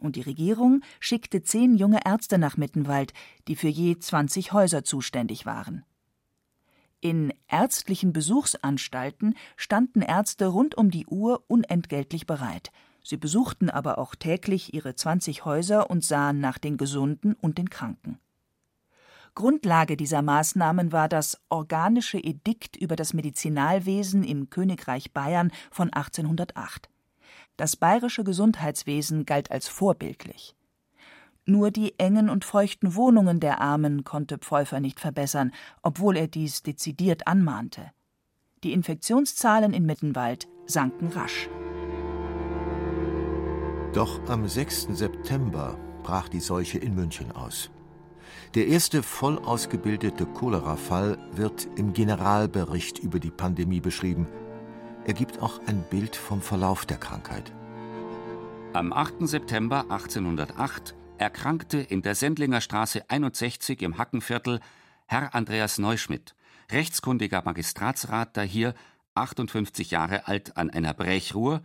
Und 0.00 0.16
die 0.16 0.22
Regierung 0.22 0.82
schickte 0.98 1.42
zehn 1.42 1.76
junge 1.76 2.00
Ärzte 2.04 2.38
nach 2.38 2.56
Mittenwald, 2.56 3.12
die 3.48 3.56
für 3.56 3.68
je 3.68 3.98
20 3.98 4.52
Häuser 4.52 4.82
zuständig 4.82 5.46
waren. 5.46 5.84
In 7.00 7.32
ärztlichen 7.48 8.12
Besuchsanstalten 8.12 9.34
standen 9.56 10.02
Ärzte 10.02 10.46
rund 10.46 10.76
um 10.76 10.90
die 10.90 11.06
Uhr 11.06 11.44
unentgeltlich 11.46 12.26
bereit. 12.26 12.70
Sie 13.02 13.16
besuchten 13.16 13.70
aber 13.70 13.98
auch 13.98 14.14
täglich 14.14 14.74
ihre 14.74 14.94
20 14.94 15.44
Häuser 15.44 15.88
und 15.88 16.04
sahen 16.04 16.40
nach 16.40 16.58
den 16.58 16.76
Gesunden 16.76 17.34
und 17.34 17.56
den 17.56 17.70
Kranken. 17.70 18.18
Grundlage 19.34 19.96
dieser 19.96 20.22
Maßnahmen 20.22 20.92
war 20.92 21.08
das 21.08 21.40
Organische 21.48 22.18
Edikt 22.18 22.76
über 22.76 22.96
das 22.96 23.14
Medizinalwesen 23.14 24.22
im 24.24 24.50
Königreich 24.50 25.12
Bayern 25.12 25.50
von 25.70 25.90
1808. 25.90 26.90
Das 27.60 27.76
bayerische 27.76 28.24
Gesundheitswesen 28.24 29.26
galt 29.26 29.50
als 29.50 29.68
vorbildlich. 29.68 30.56
Nur 31.44 31.70
die 31.70 31.92
engen 31.98 32.30
und 32.30 32.46
feuchten 32.46 32.94
Wohnungen 32.94 33.38
der 33.38 33.60
Armen 33.60 34.02
konnte 34.02 34.38
Pfeuffer 34.38 34.80
nicht 34.80 34.98
verbessern, 34.98 35.52
obwohl 35.82 36.16
er 36.16 36.26
dies 36.26 36.62
dezidiert 36.62 37.26
anmahnte. 37.26 37.90
Die 38.64 38.72
Infektionszahlen 38.72 39.74
in 39.74 39.84
Mittenwald 39.84 40.48
sanken 40.64 41.08
rasch. 41.08 41.50
Doch 43.92 44.26
am 44.26 44.48
6. 44.48 44.88
September 44.92 45.78
brach 46.02 46.30
die 46.30 46.40
Seuche 46.40 46.78
in 46.78 46.94
München 46.94 47.30
aus. 47.30 47.70
Der 48.54 48.68
erste 48.68 49.02
voll 49.02 49.38
ausgebildete 49.38 50.24
Cholera-Fall 50.24 51.18
wird 51.32 51.68
im 51.76 51.92
Generalbericht 51.92 53.00
über 53.00 53.20
die 53.20 53.30
Pandemie 53.30 53.80
beschrieben. 53.80 54.26
Er 55.10 55.14
gibt 55.14 55.42
auch 55.42 55.58
ein 55.66 55.82
Bild 55.90 56.14
vom 56.14 56.40
Verlauf 56.40 56.86
der 56.86 56.96
Krankheit. 56.96 57.52
Am 58.74 58.92
8. 58.92 59.26
September 59.26 59.80
1808 59.90 60.94
erkrankte 61.18 61.78
in 61.78 62.00
der 62.02 62.14
Sendlinger 62.14 62.60
Straße 62.60 63.10
61 63.10 63.82
im 63.82 63.98
Hackenviertel 63.98 64.60
Herr 65.08 65.34
Andreas 65.34 65.78
Neuschmidt, 65.78 66.36
rechtskundiger 66.70 67.42
Magistratsrat, 67.44 68.36
da 68.36 68.42
hier 68.42 68.72
58 69.14 69.90
Jahre 69.90 70.28
alt, 70.28 70.56
an 70.56 70.70
einer 70.70 70.94
Brechruhe, 70.94 71.60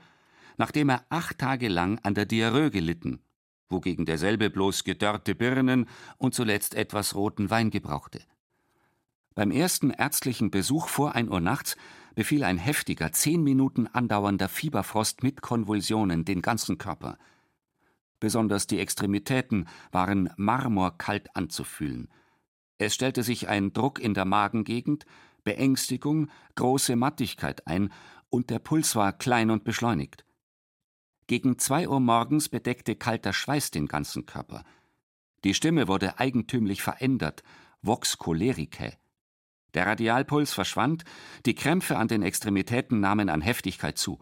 nachdem 0.58 0.90
er 0.90 1.06
acht 1.10 1.38
Tage 1.38 1.68
lang 1.68 2.00
an 2.00 2.16
der 2.16 2.26
Diarrhoe 2.26 2.72
gelitten 2.72 3.22
wogegen 3.70 4.08
derselbe 4.08 4.50
bloß 4.50 4.86
gedörrte 4.86 5.36
Birnen 5.36 5.88
und 6.18 6.34
zuletzt 6.34 6.74
etwas 6.74 7.14
roten 7.14 7.52
Wein 7.52 7.70
gebrauchte. 7.70 8.22
Beim 9.36 9.52
ersten 9.52 9.92
ärztlichen 9.92 10.50
Besuch 10.50 10.88
vor 10.88 11.14
ein 11.14 11.30
Uhr 11.30 11.42
nachts 11.42 11.76
befiel 12.16 12.44
ein 12.44 12.58
heftiger, 12.58 13.12
zehn 13.12 13.44
Minuten 13.44 13.88
andauernder 13.88 14.50
Fieberfrost 14.50 15.22
mit 15.22 15.42
Konvulsionen 15.42 16.26
den 16.26 16.42
ganzen 16.42 16.78
Körper. 16.78 17.18
Besonders 18.20 18.66
die 18.66 18.80
Extremitäten 18.80 19.68
waren 19.92 20.30
marmorkalt 20.38 21.36
anzufühlen. 21.36 22.08
Es 22.78 22.96
stellte 22.96 23.24
sich 23.24 23.48
ein 23.48 23.74
Druck 23.74 24.00
in 24.00 24.14
der 24.14 24.26
Magengegend, 24.26 25.06
Beängstigung, 25.44 26.30
große 26.56 26.96
Mattigkeit 26.96 27.68
ein, 27.68 27.92
und 28.30 28.50
der 28.50 28.60
Puls 28.60 28.96
war 28.96 29.14
klein 29.14 29.52
und 29.52 29.64
beschleunigt. 29.64 30.26
Gegen 31.28 31.58
zwei 31.58 31.88
Uhr 31.88 32.00
morgens 32.00 32.50
bedeckte 32.50 32.96
kalter 32.96 33.34
Schweiß 33.34 33.72
den 33.72 33.88
ganzen 33.88 34.26
Körper. 34.26 34.64
Die 35.44 35.54
Stimme 35.54 35.88
wurde 35.88 36.20
eigentümlich 36.20 36.82
verändert, 36.82 37.44
vox 37.82 38.18
cholericae. 38.18 38.98
Der 39.76 39.86
Radialpuls 39.86 40.54
verschwand, 40.54 41.04
die 41.46 41.54
Krämpfe 41.54 41.98
an 41.98 42.08
den 42.08 42.24
Extremitäten 42.24 43.02
nahmen 43.02 43.30
an 43.30 43.42
Heftigkeit 43.42 43.98
zu. 43.98 44.20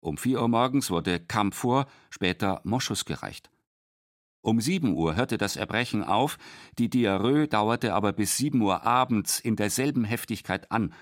Um 0.00 0.16
vier 0.16 0.40
Uhr 0.40 0.48
morgens 0.48 0.90
wurde 0.90 1.18
Camphor, 1.18 1.86
später 2.08 2.60
Moschus 2.64 3.04
gereicht. 3.04 3.50
Um 4.42 4.60
sieben 4.60 4.94
Uhr 4.94 5.16
hörte 5.16 5.38
das 5.38 5.56
Erbrechen 5.56 6.04
auf, 6.04 6.38
die 6.78 6.88
Diarrhoe 6.88 7.48
dauerte 7.48 7.94
aber 7.94 8.12
bis 8.12 8.36
sieben 8.36 8.60
Uhr 8.60 8.84
abends 8.84 9.40
in 9.40 9.56
derselben 9.56 10.04
Heftigkeit 10.04 10.70
an, 10.70 10.94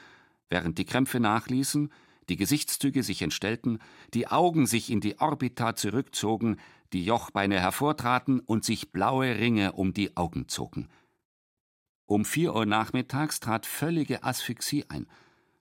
während 0.48 0.78
die 0.78 0.84
Krämpfe 0.84 1.20
nachließen, 1.20 1.92
die 2.28 2.36
Gesichtszüge 2.36 3.02
sich 3.02 3.20
entstellten, 3.20 3.80
die 4.14 4.28
Augen 4.28 4.66
sich 4.66 4.90
in 4.90 5.00
die 5.00 5.18
Orbita 5.18 5.74
zurückzogen, 5.74 6.56
die 6.92 7.04
Jochbeine 7.04 7.60
hervortraten 7.60 8.40
und 8.40 8.64
sich 8.64 8.92
blaue 8.92 9.36
Ringe 9.36 9.72
um 9.72 9.92
die 9.92 10.16
Augen 10.16 10.48
zogen. 10.48 10.88
Um 12.06 12.24
vier 12.24 12.54
Uhr 12.54 12.66
nachmittags 12.66 13.40
trat 13.40 13.66
völlige 13.66 14.22
Asphyxie 14.24 14.84
ein. 14.88 15.06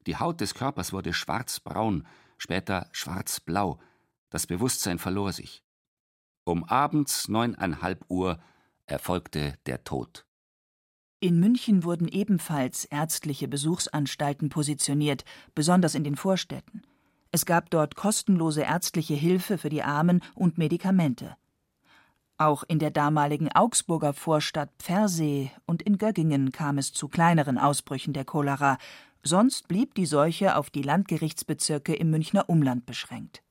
Die 0.08 0.18
Haut 0.18 0.42
des 0.42 0.54
Körpers 0.54 0.94
wurde 0.94 1.14
schwarzbraun, 1.14 2.08
später 2.38 2.90
schwarzblau. 2.92 3.80
Das 4.30 4.48
Bewusstsein 4.48 5.00
verlor 5.00 5.32
sich. 5.32 5.64
Um 6.44 6.64
abends 6.64 7.28
neuneinhalb 7.28 8.04
Uhr 8.10 8.40
erfolgte 8.86 9.56
der 9.68 9.84
Tod. 9.84 10.26
In 11.20 11.40
München 11.40 11.84
wurden 11.84 12.08
ebenfalls 12.08 12.86
ärztliche 12.86 13.48
Besuchsanstalten 13.48 14.50
positioniert, 14.50 15.24
besonders 15.54 15.94
in 15.94 16.04
den 16.04 16.16
Vorstädten. 16.16 16.82
Es 17.30 17.46
gab 17.46 17.70
dort 17.70 17.96
kostenlose 17.96 18.64
ärztliche 18.64 19.14
Hilfe 19.14 19.60
für 19.60 19.70
die 19.70 19.84
Armen 19.84 20.22
und 20.34 20.58
Medikamente. 20.58 21.38
Auch 22.42 22.64
in 22.68 22.80
der 22.80 22.90
damaligen 22.90 23.52
Augsburger 23.52 24.14
Vorstadt 24.14 24.72
Pfersee 24.80 25.52
und 25.68 25.84
in 25.84 26.00
Göggingen 26.00 26.52
kam 26.52 26.80
es 26.80 26.92
zu 26.92 27.08
kleineren 27.08 27.60
Ausbrüchen 27.60 28.14
der 28.14 28.26
Cholera, 28.26 28.80
sonst 29.22 29.68
blieb 29.68 29.94
die 29.94 30.08
Seuche 30.08 30.56
auf 30.56 30.72
die 30.72 30.82
Landgerichtsbezirke 30.82 31.94
im 31.94 32.10
Münchner 32.10 32.50
Umland 32.50 32.88
beschränkt. 32.88 33.44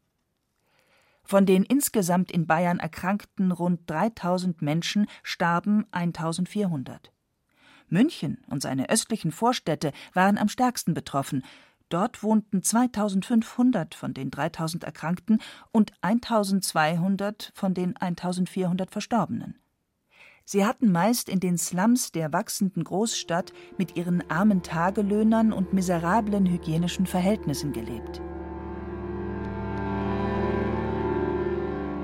Von 1.23 1.47
den 1.47 1.63
insgesamt 1.63 2.33
in 2.33 2.49
Bayern 2.49 2.81
erkrankten 2.81 3.53
rund 3.53 3.89
3000 3.89 4.61
Menschen 4.61 5.07
starben 5.23 5.87
1400. 5.93 7.13
München 7.87 8.43
und 8.49 8.61
seine 8.61 8.91
östlichen 8.91 9.31
Vorstädte 9.31 9.93
waren 10.15 10.37
am 10.37 10.49
stärksten 10.49 10.95
betroffen. 10.95 11.45
Dort 11.91 12.23
wohnten 12.23 12.63
2500 12.63 13.97
von 13.97 14.15
den 14.15 14.31
3000 14.31 14.85
Erkrankten 14.85 15.41
und 15.73 15.93
1200 16.01 17.53
von 17.55 17.75
den 17.75 17.97
1400 17.97 18.91
Verstorbenen. 18.91 19.59
Sie 20.45 20.65
hatten 20.65 20.91
meist 20.91 21.29
in 21.29 21.41
den 21.41 21.59
Slums 21.59 22.13
der 22.13 22.33
wachsenden 22.33 22.85
Großstadt 22.85 23.53
mit 23.77 23.97
ihren 23.97 24.29
armen 24.31 24.63
Tagelöhnern 24.63 25.53
und 25.53 25.73
miserablen 25.73 26.47
hygienischen 26.47 27.07
Verhältnissen 27.07 27.73
gelebt. 27.73 28.23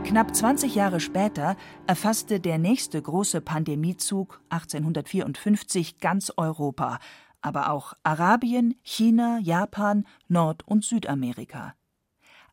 Knapp 0.05 0.35
20 0.35 0.77
Jahre 0.77 1.01
später 1.01 1.57
erfasste 1.89 2.39
der 2.39 2.59
nächste 2.59 3.03
große 3.03 3.41
Pandemiezug 3.41 4.41
1854 4.51 5.99
ganz 5.99 6.33
Europa, 6.37 7.01
aber 7.47 7.71
auch 7.71 7.95
Arabien, 8.03 8.75
China, 8.83 9.39
Japan, 9.39 10.05
Nord- 10.27 10.67
und 10.67 10.85
Südamerika. 10.85 11.77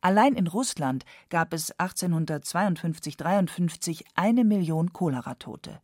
Allein 0.00 0.34
in 0.34 0.46
Russland 0.46 1.04
gab 1.30 1.52
es 1.52 1.76
1852/53 1.80 4.04
eine 4.14 4.44
Million 4.44 4.92
Choleratote. 4.92 5.80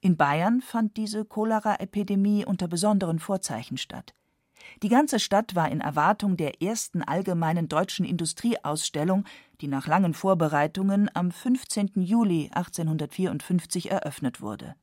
In 0.00 0.16
Bayern 0.16 0.62
fand 0.62 0.96
diese 0.96 1.26
Choleraepidemie 1.26 2.46
unter 2.46 2.66
besonderen 2.66 3.18
Vorzeichen 3.18 3.76
statt. 3.76 4.14
Die 4.82 4.88
ganze 4.88 5.20
Stadt 5.20 5.54
war 5.54 5.70
in 5.70 5.82
Erwartung 5.82 6.38
der 6.38 6.62
ersten 6.62 7.02
allgemeinen 7.02 7.68
deutschen 7.68 8.06
Industrieausstellung, 8.06 9.26
die 9.60 9.68
nach 9.68 9.86
langen 9.86 10.14
Vorbereitungen 10.14 11.10
am 11.12 11.30
15. 11.30 11.90
Juli 11.96 12.48
1854 12.54 13.90
eröffnet 13.90 14.40
wurde. 14.40 14.76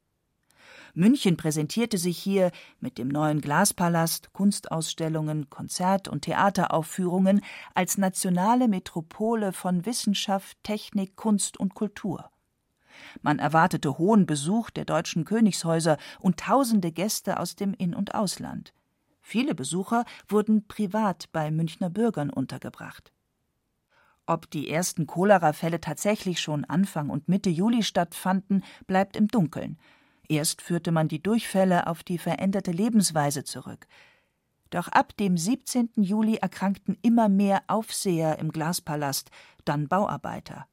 München 0.95 1.35
präsentierte 1.35 1.97
sich 1.97 2.17
hier 2.17 2.51
mit 2.79 2.97
dem 2.97 3.09
neuen 3.09 3.41
Glaspalast, 3.41 4.31
Kunstausstellungen, 4.31 5.49
Konzert- 5.49 6.07
und 6.07 6.21
Theateraufführungen 6.21 7.41
als 7.73 7.97
nationale 7.97 8.69
Metropole 8.69 9.51
von 9.51 9.85
Wissenschaft, 9.85 10.57
Technik, 10.63 11.17
Kunst 11.17 11.59
und 11.59 11.75
Kultur. 11.75 12.31
Man 13.21 13.39
erwartete 13.39 13.97
hohen 13.97 14.25
Besuch 14.25 14.69
der 14.69 14.85
deutschen 14.85 15.25
Königshäuser 15.25 15.97
und 16.21 16.39
tausende 16.39 16.93
Gäste 16.93 17.41
aus 17.41 17.57
dem 17.57 17.73
In- 17.73 17.93
und 17.93 18.15
Ausland. 18.15 18.73
Viele 19.21 19.53
Besucher 19.53 20.05
wurden 20.29 20.65
privat 20.65 21.29
bei 21.33 21.51
Münchner 21.51 21.89
Bürgern 21.89 22.29
untergebracht. 22.29 23.11
Ob 24.27 24.49
die 24.49 24.69
ersten 24.69 25.07
Cholerafälle 25.07 25.81
tatsächlich 25.81 26.39
schon 26.39 26.63
Anfang 26.63 27.09
und 27.09 27.27
Mitte 27.27 27.49
Juli 27.49 27.83
stattfanden, 27.83 28.63
bleibt 28.87 29.17
im 29.17 29.27
Dunkeln. 29.27 29.77
Erst 30.27 30.61
führte 30.61 30.91
man 30.91 31.07
die 31.07 31.21
Durchfälle 31.21 31.87
auf 31.87 32.03
die 32.03 32.17
veränderte 32.17 32.71
Lebensweise 32.71 33.43
zurück. 33.43 33.87
Doch 34.69 34.87
ab 34.87 35.15
dem 35.17 35.37
17. 35.37 35.91
Juli 35.95 36.35
erkrankten 36.35 36.97
immer 37.01 37.29
mehr 37.29 37.63
Aufseher 37.67 38.39
im 38.39 38.51
Glaspalast, 38.51 39.29
dann 39.63 39.87
Bauarbeiter. 39.87 40.67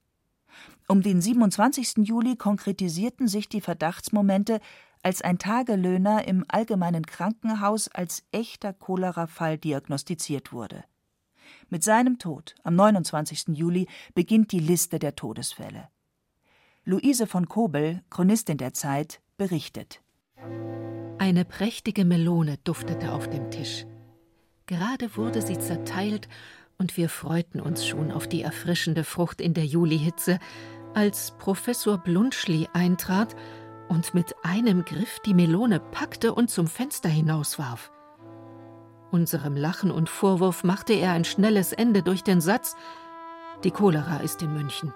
Um 0.89 1.03
den 1.03 1.21
27. 1.21 1.99
Juli 1.99 2.37
konkretisierten 2.37 3.29
sich 3.29 3.49
die 3.49 3.61
Verdachtsmomente, 3.61 4.61
als 5.03 5.23
ein 5.23 5.39
Tagelöhner 5.39 6.27
im 6.29 6.45
allgemeinen 6.49 7.07
Krankenhaus 7.07 7.89
als 7.89 8.25
echter 8.31 8.73
Cholerafall 8.73 9.59
diagnostiziert 9.59 10.53
wurde. 10.53 10.85
Mit 11.71 11.83
seinem 11.83 12.19
Tod 12.19 12.55
am 12.63 12.77
29. 12.77 13.49
Juli 13.49 13.89
beginnt 14.15 14.53
die 14.53 14.61
Liste 14.61 14.99
der 14.99 15.17
Todesfälle. 15.17 15.89
Luise 16.85 17.27
von 17.27 17.49
Kobel, 17.49 18.03
Chronistin 18.11 18.59
der 18.59 18.75
Zeit, 18.75 19.22
berichtet. 19.43 20.01
Eine 21.19 21.45
prächtige 21.45 22.05
Melone 22.05 22.59
duftete 22.63 23.11
auf 23.11 23.29
dem 23.29 23.51
Tisch. 23.51 23.87
Gerade 24.67 25.17
wurde 25.17 25.43
sie 25.43 25.59
zerteilt 25.59 26.29
und 26.79 26.97
wir 26.97 27.09
freuten 27.09 27.61
uns 27.61 27.85
schon 27.85 28.13
auf 28.13 28.29
die 28.29 28.43
erfrischende 28.43 29.03
Frucht 29.03 29.41
in 29.41 29.53
der 29.53 29.67
Julihitze, 29.67 30.39
als 30.95 31.33
Professor 31.39 31.99
Blunschli 31.99 32.69
eintrat 32.73 33.35
und 33.89 34.15
mit 34.15 34.33
einem 34.45 34.85
Griff 34.85 35.19
die 35.27 35.35
Melone 35.35 35.81
packte 35.81 36.37
und 36.37 36.49
zum 36.49 36.69
Fenster 36.69 37.09
hinauswarf. 37.09 37.91
Unserem 39.11 39.57
Lachen 39.57 39.91
und 39.91 40.09
Vorwurf 40.09 40.63
machte 40.63 40.93
er 40.93 41.11
ein 41.15 41.25
schnelles 41.25 41.73
Ende 41.73 42.05
durch 42.05 42.23
den 42.23 42.41
Satz 42.41 42.77
Die 43.65 43.73
Cholera 43.73 44.19
ist 44.19 44.41
in 44.41 44.53
München. 44.53 44.95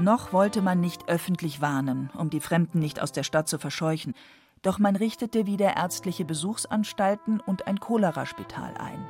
Noch 0.00 0.32
wollte 0.32 0.62
man 0.62 0.80
nicht 0.80 1.10
öffentlich 1.10 1.60
warnen, 1.60 2.08
um 2.16 2.30
die 2.30 2.40
Fremden 2.40 2.78
nicht 2.78 3.02
aus 3.02 3.12
der 3.12 3.22
Stadt 3.22 3.48
zu 3.48 3.58
verscheuchen, 3.58 4.14
doch 4.62 4.78
man 4.78 4.96
richtete 4.96 5.44
wieder 5.44 5.76
ärztliche 5.76 6.24
Besuchsanstalten 6.24 7.38
und 7.38 7.66
ein 7.66 7.80
Choleraspital 7.80 8.78
ein. 8.78 9.06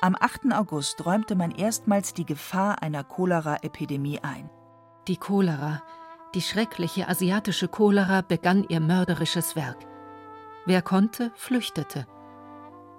Am 0.00 0.14
8. 0.14 0.52
August 0.52 1.04
räumte 1.04 1.34
man 1.34 1.50
erstmals 1.50 2.14
die 2.14 2.24
Gefahr 2.24 2.82
einer 2.82 3.02
Choleraepidemie 3.02 4.20
ein. 4.20 4.48
Die 5.08 5.16
Cholera, 5.16 5.82
die 6.36 6.40
schreckliche 6.40 7.08
asiatische 7.08 7.66
Cholera, 7.66 8.20
begann 8.20 8.64
ihr 8.68 8.78
mörderisches 8.78 9.56
Werk. 9.56 9.78
Wer 10.66 10.82
konnte, 10.82 11.32
flüchtete. 11.34 12.06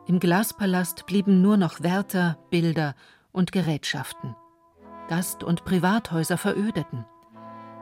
Im 0.08 0.20
Glaspalast 0.20 1.06
blieben 1.06 1.42
nur 1.42 1.56
noch 1.56 1.82
Wärter, 1.82 2.38
Bilder 2.50 2.96
und 3.32 3.54
Gerätschaften. 3.54 4.36
Gast- 5.08 5.46
und 5.46 5.64
Privathäuser 5.64 6.38
verödeten. 6.38 7.06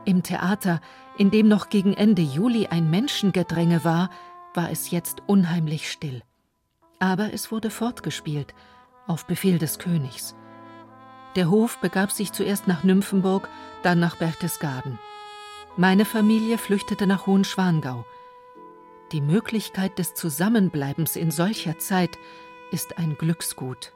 Im 0.04 0.22
Theater, 0.22 0.80
in 1.16 1.30
dem 1.30 1.48
noch 1.48 1.68
gegen 1.68 1.94
Ende 1.94 2.22
Juli 2.22 2.66
ein 2.66 2.90
Menschengedränge 2.90 3.84
war, 3.84 4.10
war 4.54 4.70
es 4.70 4.90
jetzt 4.90 5.22
unheimlich 5.26 5.90
still. 5.90 6.22
Aber 6.98 7.32
es 7.32 7.52
wurde 7.52 7.70
fortgespielt, 7.70 8.54
auf 9.06 9.26
Befehl 9.26 9.58
des 9.58 9.78
Königs. 9.78 10.34
Der 11.36 11.50
Hof 11.50 11.78
begab 11.78 12.10
sich 12.10 12.32
zuerst 12.32 12.68
nach 12.68 12.84
Nymphenburg, 12.84 13.48
dann 13.82 14.00
nach 14.00 14.16
Berchtesgaden. 14.16 14.98
Meine 15.76 16.04
Familie 16.04 16.58
flüchtete 16.58 17.06
nach 17.06 17.26
Hohenschwangau. 17.26 18.04
Die 19.12 19.20
Möglichkeit 19.20 19.98
des 19.98 20.14
Zusammenbleibens 20.14 21.16
in 21.16 21.30
solcher 21.30 21.78
Zeit 21.78 22.18
ist 22.70 22.98
ein 22.98 23.16
Glücksgut. 23.16 23.92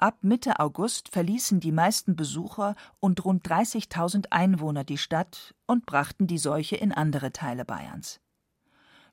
Ab 0.00 0.18
Mitte 0.22 0.60
August 0.60 1.08
verließen 1.08 1.58
die 1.58 1.72
meisten 1.72 2.14
Besucher 2.14 2.76
und 3.00 3.24
rund 3.24 3.44
30.000 3.44 4.26
Einwohner 4.30 4.84
die 4.84 4.96
Stadt 4.96 5.56
und 5.66 5.86
brachten 5.86 6.28
die 6.28 6.38
Seuche 6.38 6.76
in 6.76 6.92
andere 6.92 7.32
Teile 7.32 7.64
Bayerns. 7.64 8.20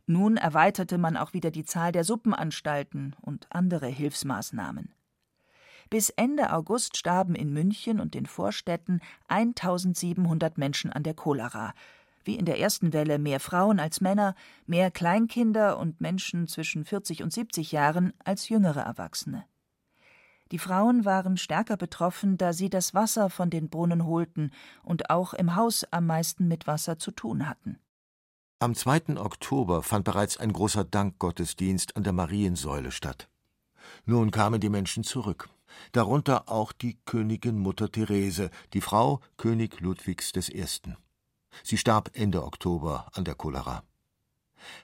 Nun 0.06 0.38
erweiterte 0.38 1.00
man 1.00 1.17
auch 1.17 1.34
wieder 1.34 1.50
die 1.50 1.65
Zahl 1.65 1.91
der 1.91 2.04
Suppenanstalten 2.04 3.15
und 3.19 3.48
andere 3.50 3.88
Hilfsmaßnahmen. 3.88 4.93
Bis 5.89 6.12
Ende 6.12 6.54
August 6.54 6.98
starben 6.98 7.34
in 7.34 7.52
München 7.52 8.00
und 8.00 8.13
den 8.13 8.28
Vorstädten 8.28 9.02
1700 9.28 10.60
Menschen 10.60 10.93
an 10.93 11.02
der 11.02 11.15
Cholera. 11.15 11.74
Wie 12.24 12.36
in 12.36 12.45
der 12.45 12.60
ersten 12.60 12.93
Welle 12.93 13.17
mehr 13.17 13.39
Frauen 13.39 13.80
als 13.80 14.02
Männer, 14.02 14.36
mehr 14.67 14.91
Kleinkinder 14.91 15.80
und 15.80 16.00
Menschen 16.00 16.48
zwischen 16.48 16.86
40 16.86 17.24
und 17.24 17.34
70 17.34 17.71
Jahren 17.71 18.13
als 18.24 18.50
jüngere 18.50 18.82
Erwachsene. 18.82 19.45
Die 20.51 20.60
Frauen 20.60 21.05
waren 21.05 21.38
stärker 21.38 21.75
betroffen, 21.75 22.38
da 22.38 22.53
sie 22.53 22.69
das 22.69 22.93
Wasser 22.93 23.29
von 23.29 23.49
den 23.49 23.69
Brunnen 23.69 24.05
holten 24.05 24.51
und 24.84 25.10
auch 25.10 25.34
im 25.34 25.55
Haus 25.55 25.84
am 25.91 26.05
meisten 26.05 26.47
mit 26.47 26.67
Wasser 26.67 26.99
zu 26.99 27.12
tun 27.12 27.49
hatten. 27.49 27.79
Am 28.60 28.75
2. 28.75 29.17
Oktober 29.17 29.81
fand 29.81 30.05
bereits 30.05 30.38
ein 30.38 30.53
großer 30.53 30.84
Dankgottesdienst 30.84 31.97
an 31.97 32.03
der 32.03 32.13
Mariensäule 32.13 32.91
statt. 32.91 33.27
Nun 34.05 34.31
kamen 34.31 34.62
die 34.62 34.69
Menschen 34.69 35.03
zurück, 35.03 35.49
darunter 35.91 36.49
auch 36.49 36.71
die 36.71 36.97
Königin 37.05 37.58
Mutter 37.58 37.91
Therese, 37.91 38.49
die 38.73 38.81
Frau 38.81 39.19
König 39.38 39.81
Ludwigs 39.81 40.31
I. 40.36 40.65
Sie 41.63 41.77
starb 41.77 42.12
Ende 42.13 42.43
Oktober 42.43 43.10
an 43.13 43.25
der 43.25 43.36
Cholera. 43.36 43.84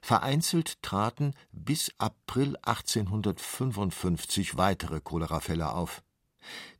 Vereinzelt 0.01 0.81
traten 0.81 1.33
bis 1.51 1.91
April 1.97 2.57
1855 2.61 4.57
weitere 4.57 5.01
Cholerafälle 5.01 5.73
auf. 5.73 6.01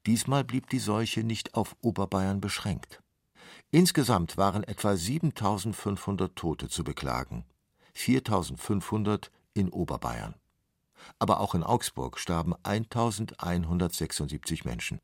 Diesmal 0.06 0.44
blieb 0.44 0.70
die 0.70 0.80
Seuche 0.80 1.24
nicht 1.24 1.56
auf 1.56 1.76
Oberbayern 1.82 2.42
beschränkt. 2.42 3.02
Insgesamt 3.72 4.38
waren 4.38 4.64
etwa 4.64 4.96
7500 4.96 6.36
Tote 6.36 6.68
zu 6.68 6.84
beklagen, 6.84 7.46
4500 7.94 9.32
in 9.54 9.70
Oberbayern. 9.70 10.36
Aber 11.20 11.40
auch 11.40 11.56
in 11.56 11.64
Augsburg 11.64 12.20
starben 12.20 12.54
1176 12.64 14.66
Menschen. 14.66 15.00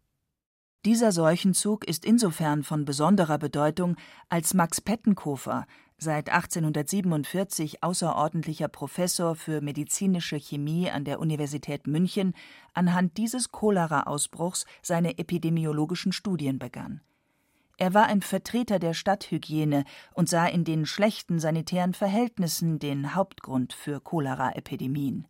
Dieser 0.85 1.11
Seuchenzug 1.11 1.85
ist 1.85 2.05
insofern 2.05 2.63
von 2.63 2.85
besonderer 2.85 3.37
Bedeutung, 3.37 3.97
als 4.29 4.53
Max 4.53 4.79
Pettenkofer, 4.79 5.65
seit 5.97 6.29
1847 6.29 7.83
außerordentlicher 7.83 8.67
Professor 8.67 9.35
für 9.35 9.61
medizinische 9.61 10.37
Chemie 10.37 10.89
an 10.89 11.05
der 11.05 11.19
Universität 11.19 11.87
München, 11.87 12.33
anhand 12.73 13.17
dieses 13.17 13.51
Cholera-Ausbruchs 13.51 14.65
seine 14.81 15.17
epidemiologischen 15.17 16.11
Studien 16.11 16.59
begann. 16.59 17.01
Er 17.77 17.93
war 17.93 18.07
ein 18.07 18.21
Vertreter 18.21 18.79
der 18.79 18.93
Stadthygiene 18.93 19.83
und 20.13 20.29
sah 20.29 20.47
in 20.47 20.63
den 20.63 20.85
schlechten 20.85 21.39
sanitären 21.39 21.93
Verhältnissen 21.93 22.79
den 22.79 23.13
Hauptgrund 23.13 23.73
für 23.73 23.99
Choleraepidemien. 24.01 25.27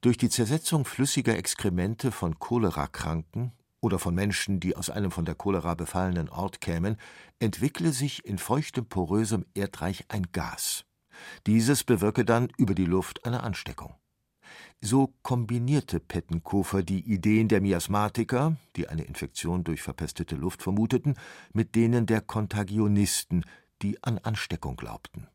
Durch 0.00 0.16
die 0.18 0.28
Zersetzung 0.28 0.84
flüssiger 0.84 1.36
Exkremente 1.36 2.10
von 2.10 2.38
Cholerakranken 2.38 3.52
oder 3.84 3.98
von 3.98 4.14
Menschen, 4.14 4.58
die 4.60 4.74
aus 4.74 4.88
einem 4.88 5.10
von 5.10 5.26
der 5.26 5.34
Cholera 5.34 5.74
befallenen 5.74 6.30
Ort 6.30 6.60
kämen, 6.60 6.96
entwickle 7.38 7.92
sich 7.92 8.24
in 8.24 8.38
feuchtem, 8.38 8.86
porösem 8.86 9.44
Erdreich 9.54 10.06
ein 10.08 10.26
Gas. 10.32 10.84
Dieses 11.46 11.84
bewirke 11.84 12.24
dann 12.24 12.48
über 12.56 12.74
die 12.74 12.86
Luft 12.86 13.26
eine 13.26 13.42
Ansteckung. 13.42 13.94
So 14.80 15.14
kombinierte 15.22 16.00
Pettenkofer 16.00 16.82
die 16.82 17.00
Ideen 17.00 17.48
der 17.48 17.60
Miasmatiker, 17.60 18.56
die 18.76 18.88
eine 18.88 19.04
Infektion 19.04 19.64
durch 19.64 19.82
verpestete 19.82 20.34
Luft 20.34 20.62
vermuteten, 20.62 21.14
mit 21.52 21.74
denen 21.74 22.06
der 22.06 22.20
Kontagionisten, 22.20 23.44
die 23.82 24.02
an 24.02 24.18
Ansteckung 24.18 24.76
glaubten. 24.76 25.28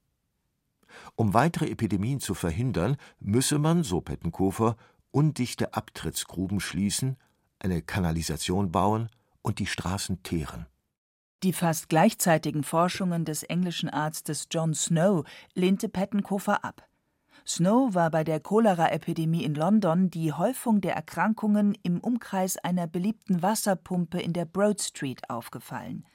Um 1.16 1.34
weitere 1.34 1.70
Epidemien 1.70 2.20
zu 2.20 2.34
verhindern, 2.34 2.98
müsse 3.20 3.60
man, 3.60 3.84
so 3.84 4.02
Pettenkofer, 4.02 4.76
undichte 5.12 5.74
Abtrittsgruben 5.74 6.60
schließen, 6.60 7.18
eine 7.60 7.82
Kanalisation 7.82 8.72
bauen 8.72 9.10
und 9.42 9.60
die 9.60 9.68
Straßen 9.68 10.24
teeren. 10.24 10.66
Die 11.44 11.54
fast 11.54 11.88
gleichzeitigen 11.88 12.64
Forschungen 12.64 13.24
des 13.24 13.44
englischen 13.44 13.90
Arztes 13.90 14.48
John 14.52 14.74
Snow 14.74 15.26
lehnte 15.54 15.88
Pettenkofer 15.88 16.66
ab. 16.66 16.86
Snow 17.48 17.94
war 17.96 18.12
bei 18.12 18.24
der 18.24 18.42
Cholera-Epidemie 18.42 19.44
in 19.44 19.56
London 19.56 20.10
die 20.10 20.34
Häufung 20.34 20.82
der 20.82 20.96
Erkrankungen 20.96 21.78
im 21.82 22.00
Umkreis 22.00 22.58
einer 22.58 22.88
beliebten 22.88 23.42
Wasserpumpe 23.42 24.20
in 24.20 24.34
der 24.34 24.46
Broad 24.46 24.82
Street 24.82 25.30
aufgefallen. 25.30 26.06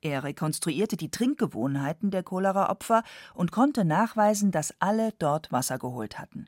Er 0.00 0.24
rekonstruierte 0.24 0.96
die 0.96 1.10
Trinkgewohnheiten 1.10 2.10
der 2.10 2.22
Cholera-Opfer 2.22 3.02
und 3.34 3.52
konnte 3.52 3.84
nachweisen, 3.84 4.50
dass 4.52 4.74
alle 4.78 5.12
dort 5.18 5.52
Wasser 5.52 5.78
geholt 5.78 6.18
hatten. 6.18 6.46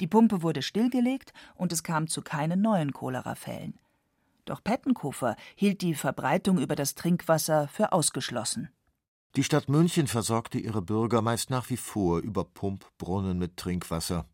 Die 0.00 0.06
Pumpe 0.06 0.42
wurde 0.42 0.62
stillgelegt 0.62 1.32
und 1.54 1.72
es 1.72 1.82
kam 1.82 2.08
zu 2.08 2.22
keinen 2.22 2.62
neuen 2.62 2.92
Cholera-Fällen. 2.92 3.78
Doch 4.46 4.64
Pettenkofer 4.64 5.36
hielt 5.54 5.82
die 5.82 5.94
Verbreitung 5.94 6.58
über 6.58 6.74
das 6.74 6.94
Trinkwasser 6.94 7.68
für 7.68 7.92
ausgeschlossen. 7.92 8.70
Die 9.36 9.44
Stadt 9.44 9.68
München 9.68 10.08
versorgte 10.08 10.58
ihre 10.58 10.82
Bürger 10.82 11.22
meist 11.22 11.50
nach 11.50 11.70
wie 11.70 11.76
vor 11.76 12.18
über 12.18 12.44
Pumpbrunnen 12.44 13.38
mit 13.38 13.56
Trinkwasser. 13.56 14.26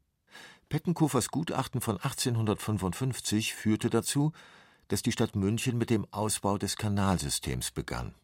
Pettenkofers 0.68 1.28
Gutachten 1.28 1.80
von 1.80 1.96
1855 1.96 3.54
führte 3.54 3.90
dazu, 3.90 4.32
dass 4.88 5.02
die 5.02 5.12
Stadt 5.12 5.36
München 5.36 5.76
mit 5.78 5.90
dem 5.90 6.06
Ausbau 6.12 6.58
des 6.58 6.76
Kanalsystems 6.76 7.72
begann. 7.72 8.14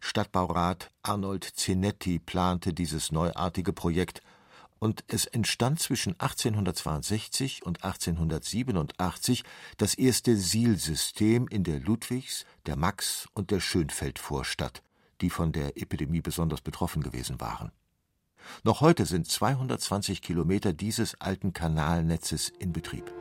Stadtbaurat 0.00 0.90
Arnold 1.02 1.44
Zenetti 1.44 2.18
plante 2.18 2.72
dieses 2.72 3.12
neuartige 3.12 3.72
Projekt 3.72 4.22
und 4.80 5.04
es 5.08 5.26
entstand 5.26 5.78
zwischen 5.78 6.14
1862 6.18 7.64
und 7.64 7.84
1887 7.84 9.44
das 9.76 9.94
erste 9.94 10.36
Sielsystem 10.36 11.46
in 11.46 11.62
der 11.62 11.78
Ludwigs-, 11.78 12.46
der 12.66 12.76
Max- 12.76 13.28
und 13.34 13.50
der 13.52 13.60
Schönfeldvorstadt, 13.60 14.82
die 15.20 15.30
von 15.30 15.52
der 15.52 15.76
Epidemie 15.76 16.22
besonders 16.22 16.62
betroffen 16.62 17.02
gewesen 17.02 17.40
waren. 17.40 17.70
Noch 18.64 18.80
heute 18.80 19.04
sind 19.04 19.28
220 19.28 20.22
Kilometer 20.22 20.72
dieses 20.72 21.20
alten 21.20 21.52
Kanalnetzes 21.52 22.48
in 22.48 22.72
Betrieb. 22.72 23.12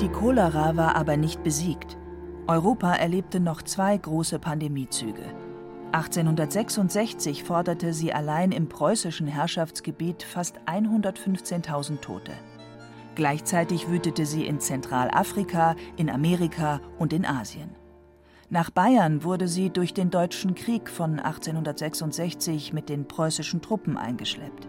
Die 0.00 0.08
Cholera 0.08 0.76
war 0.76 0.96
aber 0.96 1.18
nicht 1.18 1.42
besiegt. 1.42 1.98
Europa 2.46 2.94
erlebte 2.94 3.38
noch 3.38 3.60
zwei 3.62 3.96
große 3.98 4.38
Pandemiezüge. 4.38 5.45
1866 5.92 7.44
forderte 7.44 7.92
sie 7.92 8.12
allein 8.12 8.52
im 8.52 8.68
preußischen 8.68 9.26
Herrschaftsgebiet 9.26 10.22
fast 10.22 10.58
115.000 10.66 12.00
Tote. 12.00 12.32
Gleichzeitig 13.14 13.88
wütete 13.88 14.26
sie 14.26 14.46
in 14.46 14.60
Zentralafrika, 14.60 15.74
in 15.96 16.10
Amerika 16.10 16.80
und 16.98 17.12
in 17.12 17.24
Asien. 17.24 17.70
Nach 18.50 18.70
Bayern 18.70 19.24
wurde 19.24 19.48
sie 19.48 19.70
durch 19.70 19.94
den 19.94 20.10
Deutschen 20.10 20.54
Krieg 20.54 20.90
von 20.90 21.18
1866 21.18 22.72
mit 22.72 22.88
den 22.88 23.08
preußischen 23.08 23.62
Truppen 23.62 23.96
eingeschleppt. 23.96 24.68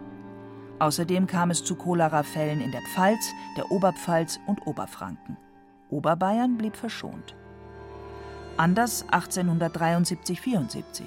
Außerdem 0.80 1.28
kam 1.28 1.52
es 1.52 1.64
zu 1.64 1.76
Cholerafällen 1.76 2.62
in 2.62 2.72
der 2.72 2.82
Pfalz, 2.94 3.34
der 3.58 3.72
Oberpfalz 3.72 4.40
und 4.48 4.66
Oberfranken. 4.66 5.38
Oberbayern 5.90 6.58
blieb 6.58 6.76
verschont. 6.76 7.36
Anders 8.58 9.06
1873-74. 9.10 11.04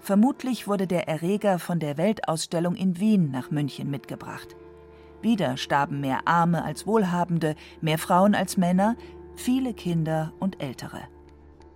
Vermutlich 0.00 0.66
wurde 0.66 0.86
der 0.86 1.06
Erreger 1.06 1.58
von 1.58 1.78
der 1.78 1.98
Weltausstellung 1.98 2.74
in 2.74 2.98
Wien 2.98 3.30
nach 3.30 3.50
München 3.50 3.90
mitgebracht. 3.90 4.56
Wieder 5.20 5.58
starben 5.58 6.00
mehr 6.00 6.26
Arme 6.26 6.64
als 6.64 6.86
Wohlhabende, 6.86 7.56
mehr 7.82 7.98
Frauen 7.98 8.34
als 8.34 8.56
Männer, 8.56 8.96
viele 9.36 9.74
Kinder 9.74 10.32
und 10.40 10.62
Ältere. 10.62 11.02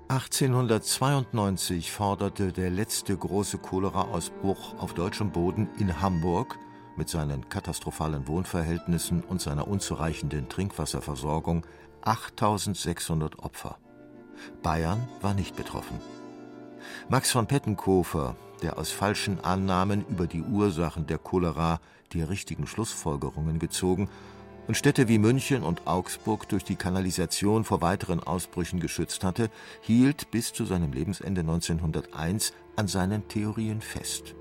1892 0.08 1.92
forderte 1.92 2.52
der 2.52 2.70
letzte 2.70 3.16
große 3.16 3.58
Cholera-Ausbruch 3.58 4.78
auf 4.78 4.94
deutschem 4.94 5.30
Boden 5.30 5.68
in 5.78 6.00
Hamburg 6.00 6.58
mit 6.96 7.10
seinen 7.10 7.48
katastrophalen 7.50 8.26
Wohnverhältnissen 8.26 9.22
und 9.22 9.42
seiner 9.42 9.68
unzureichenden 9.68 10.48
Trinkwasserversorgung 10.48 11.66
8600 12.02 13.38
Opfer. 13.40 13.78
Bayern 14.62 15.08
war 15.20 15.34
nicht 15.34 15.56
betroffen. 15.56 16.00
Max 17.08 17.30
von 17.30 17.46
Pettenkofer, 17.46 18.36
der 18.62 18.78
aus 18.78 18.90
falschen 18.90 19.40
Annahmen 19.40 20.04
über 20.08 20.26
die 20.26 20.42
Ursachen 20.42 21.06
der 21.06 21.18
Cholera 21.18 21.80
die 22.12 22.22
richtigen 22.22 22.66
Schlussfolgerungen 22.66 23.58
gezogen 23.58 24.08
und 24.66 24.76
Städte 24.76 25.08
wie 25.08 25.18
München 25.18 25.62
und 25.62 25.86
Augsburg 25.86 26.48
durch 26.48 26.64
die 26.64 26.76
Kanalisation 26.76 27.64
vor 27.64 27.82
weiteren 27.82 28.20
Ausbrüchen 28.20 28.80
geschützt 28.80 29.22
hatte, 29.22 29.50
hielt 29.80 30.30
bis 30.30 30.52
zu 30.52 30.64
seinem 30.64 30.92
Lebensende 30.92 31.42
1901 31.42 32.52
an 32.74 32.88
seinen 32.88 33.28
Theorien 33.28 33.80
fest. 33.80 34.34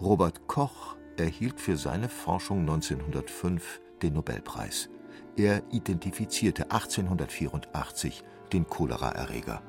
Robert 0.00 0.46
Koch 0.46 0.96
erhielt 1.16 1.60
für 1.60 1.76
seine 1.76 2.08
Forschung 2.08 2.60
1905 2.60 3.80
den 4.02 4.14
Nobelpreis. 4.14 4.88
Er 5.36 5.62
identifizierte 5.70 6.70
1884 6.70 8.24
den 8.52 8.68
Choleraerreger. 8.68 9.62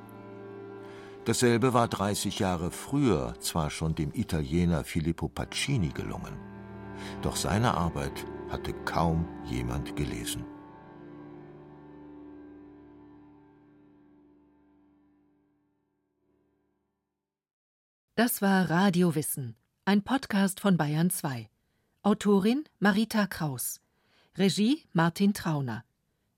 Dasselbe 1.26 1.74
war 1.74 1.88
30 1.88 2.40
Jahre 2.40 2.72
früher 2.72 3.36
zwar 3.40 3.70
schon 3.70 3.94
dem 3.96 4.12
Italiener 4.14 4.84
Filippo 4.84 5.28
Pacini 5.28 5.90
gelungen, 5.90 6.36
doch 7.22 7.36
seine 7.36 7.76
Arbeit 7.76 8.26
hatte 8.50 8.74
kaum 8.86 9.28
jemand 9.46 9.96
gelesen. 9.96 10.46
Das 18.16 18.42
war 18.42 18.70
Radio 18.70 19.16
Wissen, 19.16 19.56
ein 19.86 20.04
Podcast 20.04 20.60
von 20.60 20.78
Bayern 20.78 21.10
2. 21.10 21.50
Autorin 22.04 22.66
Marita 22.80 23.26
Kraus. 23.26 23.80
Regie 24.38 24.84
Martin 24.94 25.34
Trauner. 25.34 25.86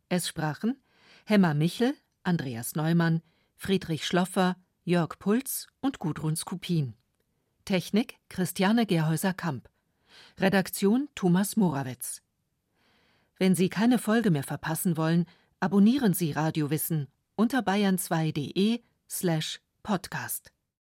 Es 0.07 0.27
sprachen 0.27 0.77
Hemmer 1.25 1.53
Michel, 1.53 1.95
Andreas 2.23 2.75
Neumann, 2.75 3.21
Friedrich 3.55 4.05
Schloffer, 4.05 4.55
Jörg 4.83 5.19
Puls 5.19 5.67
und 5.81 5.99
Gudrun 5.99 6.35
Skupin. 6.35 6.95
Technik 7.65 8.17
Christiane 8.29 8.85
Gerhäuser-Kamp. 8.85 9.69
Redaktion 10.39 11.09
Thomas 11.15 11.55
Morawetz. 11.55 12.21
Wenn 13.37 13.55
Sie 13.55 13.69
keine 13.69 13.99
Folge 13.99 14.31
mehr 14.31 14.43
verpassen 14.43 14.97
wollen, 14.97 15.25
abonnieren 15.59 16.13
Sie 16.13 16.31
Radiowissen 16.31 17.07
unter 17.35 17.59
bayern2.de 17.59 18.81
slash 19.09 19.59
podcast. 19.81 20.51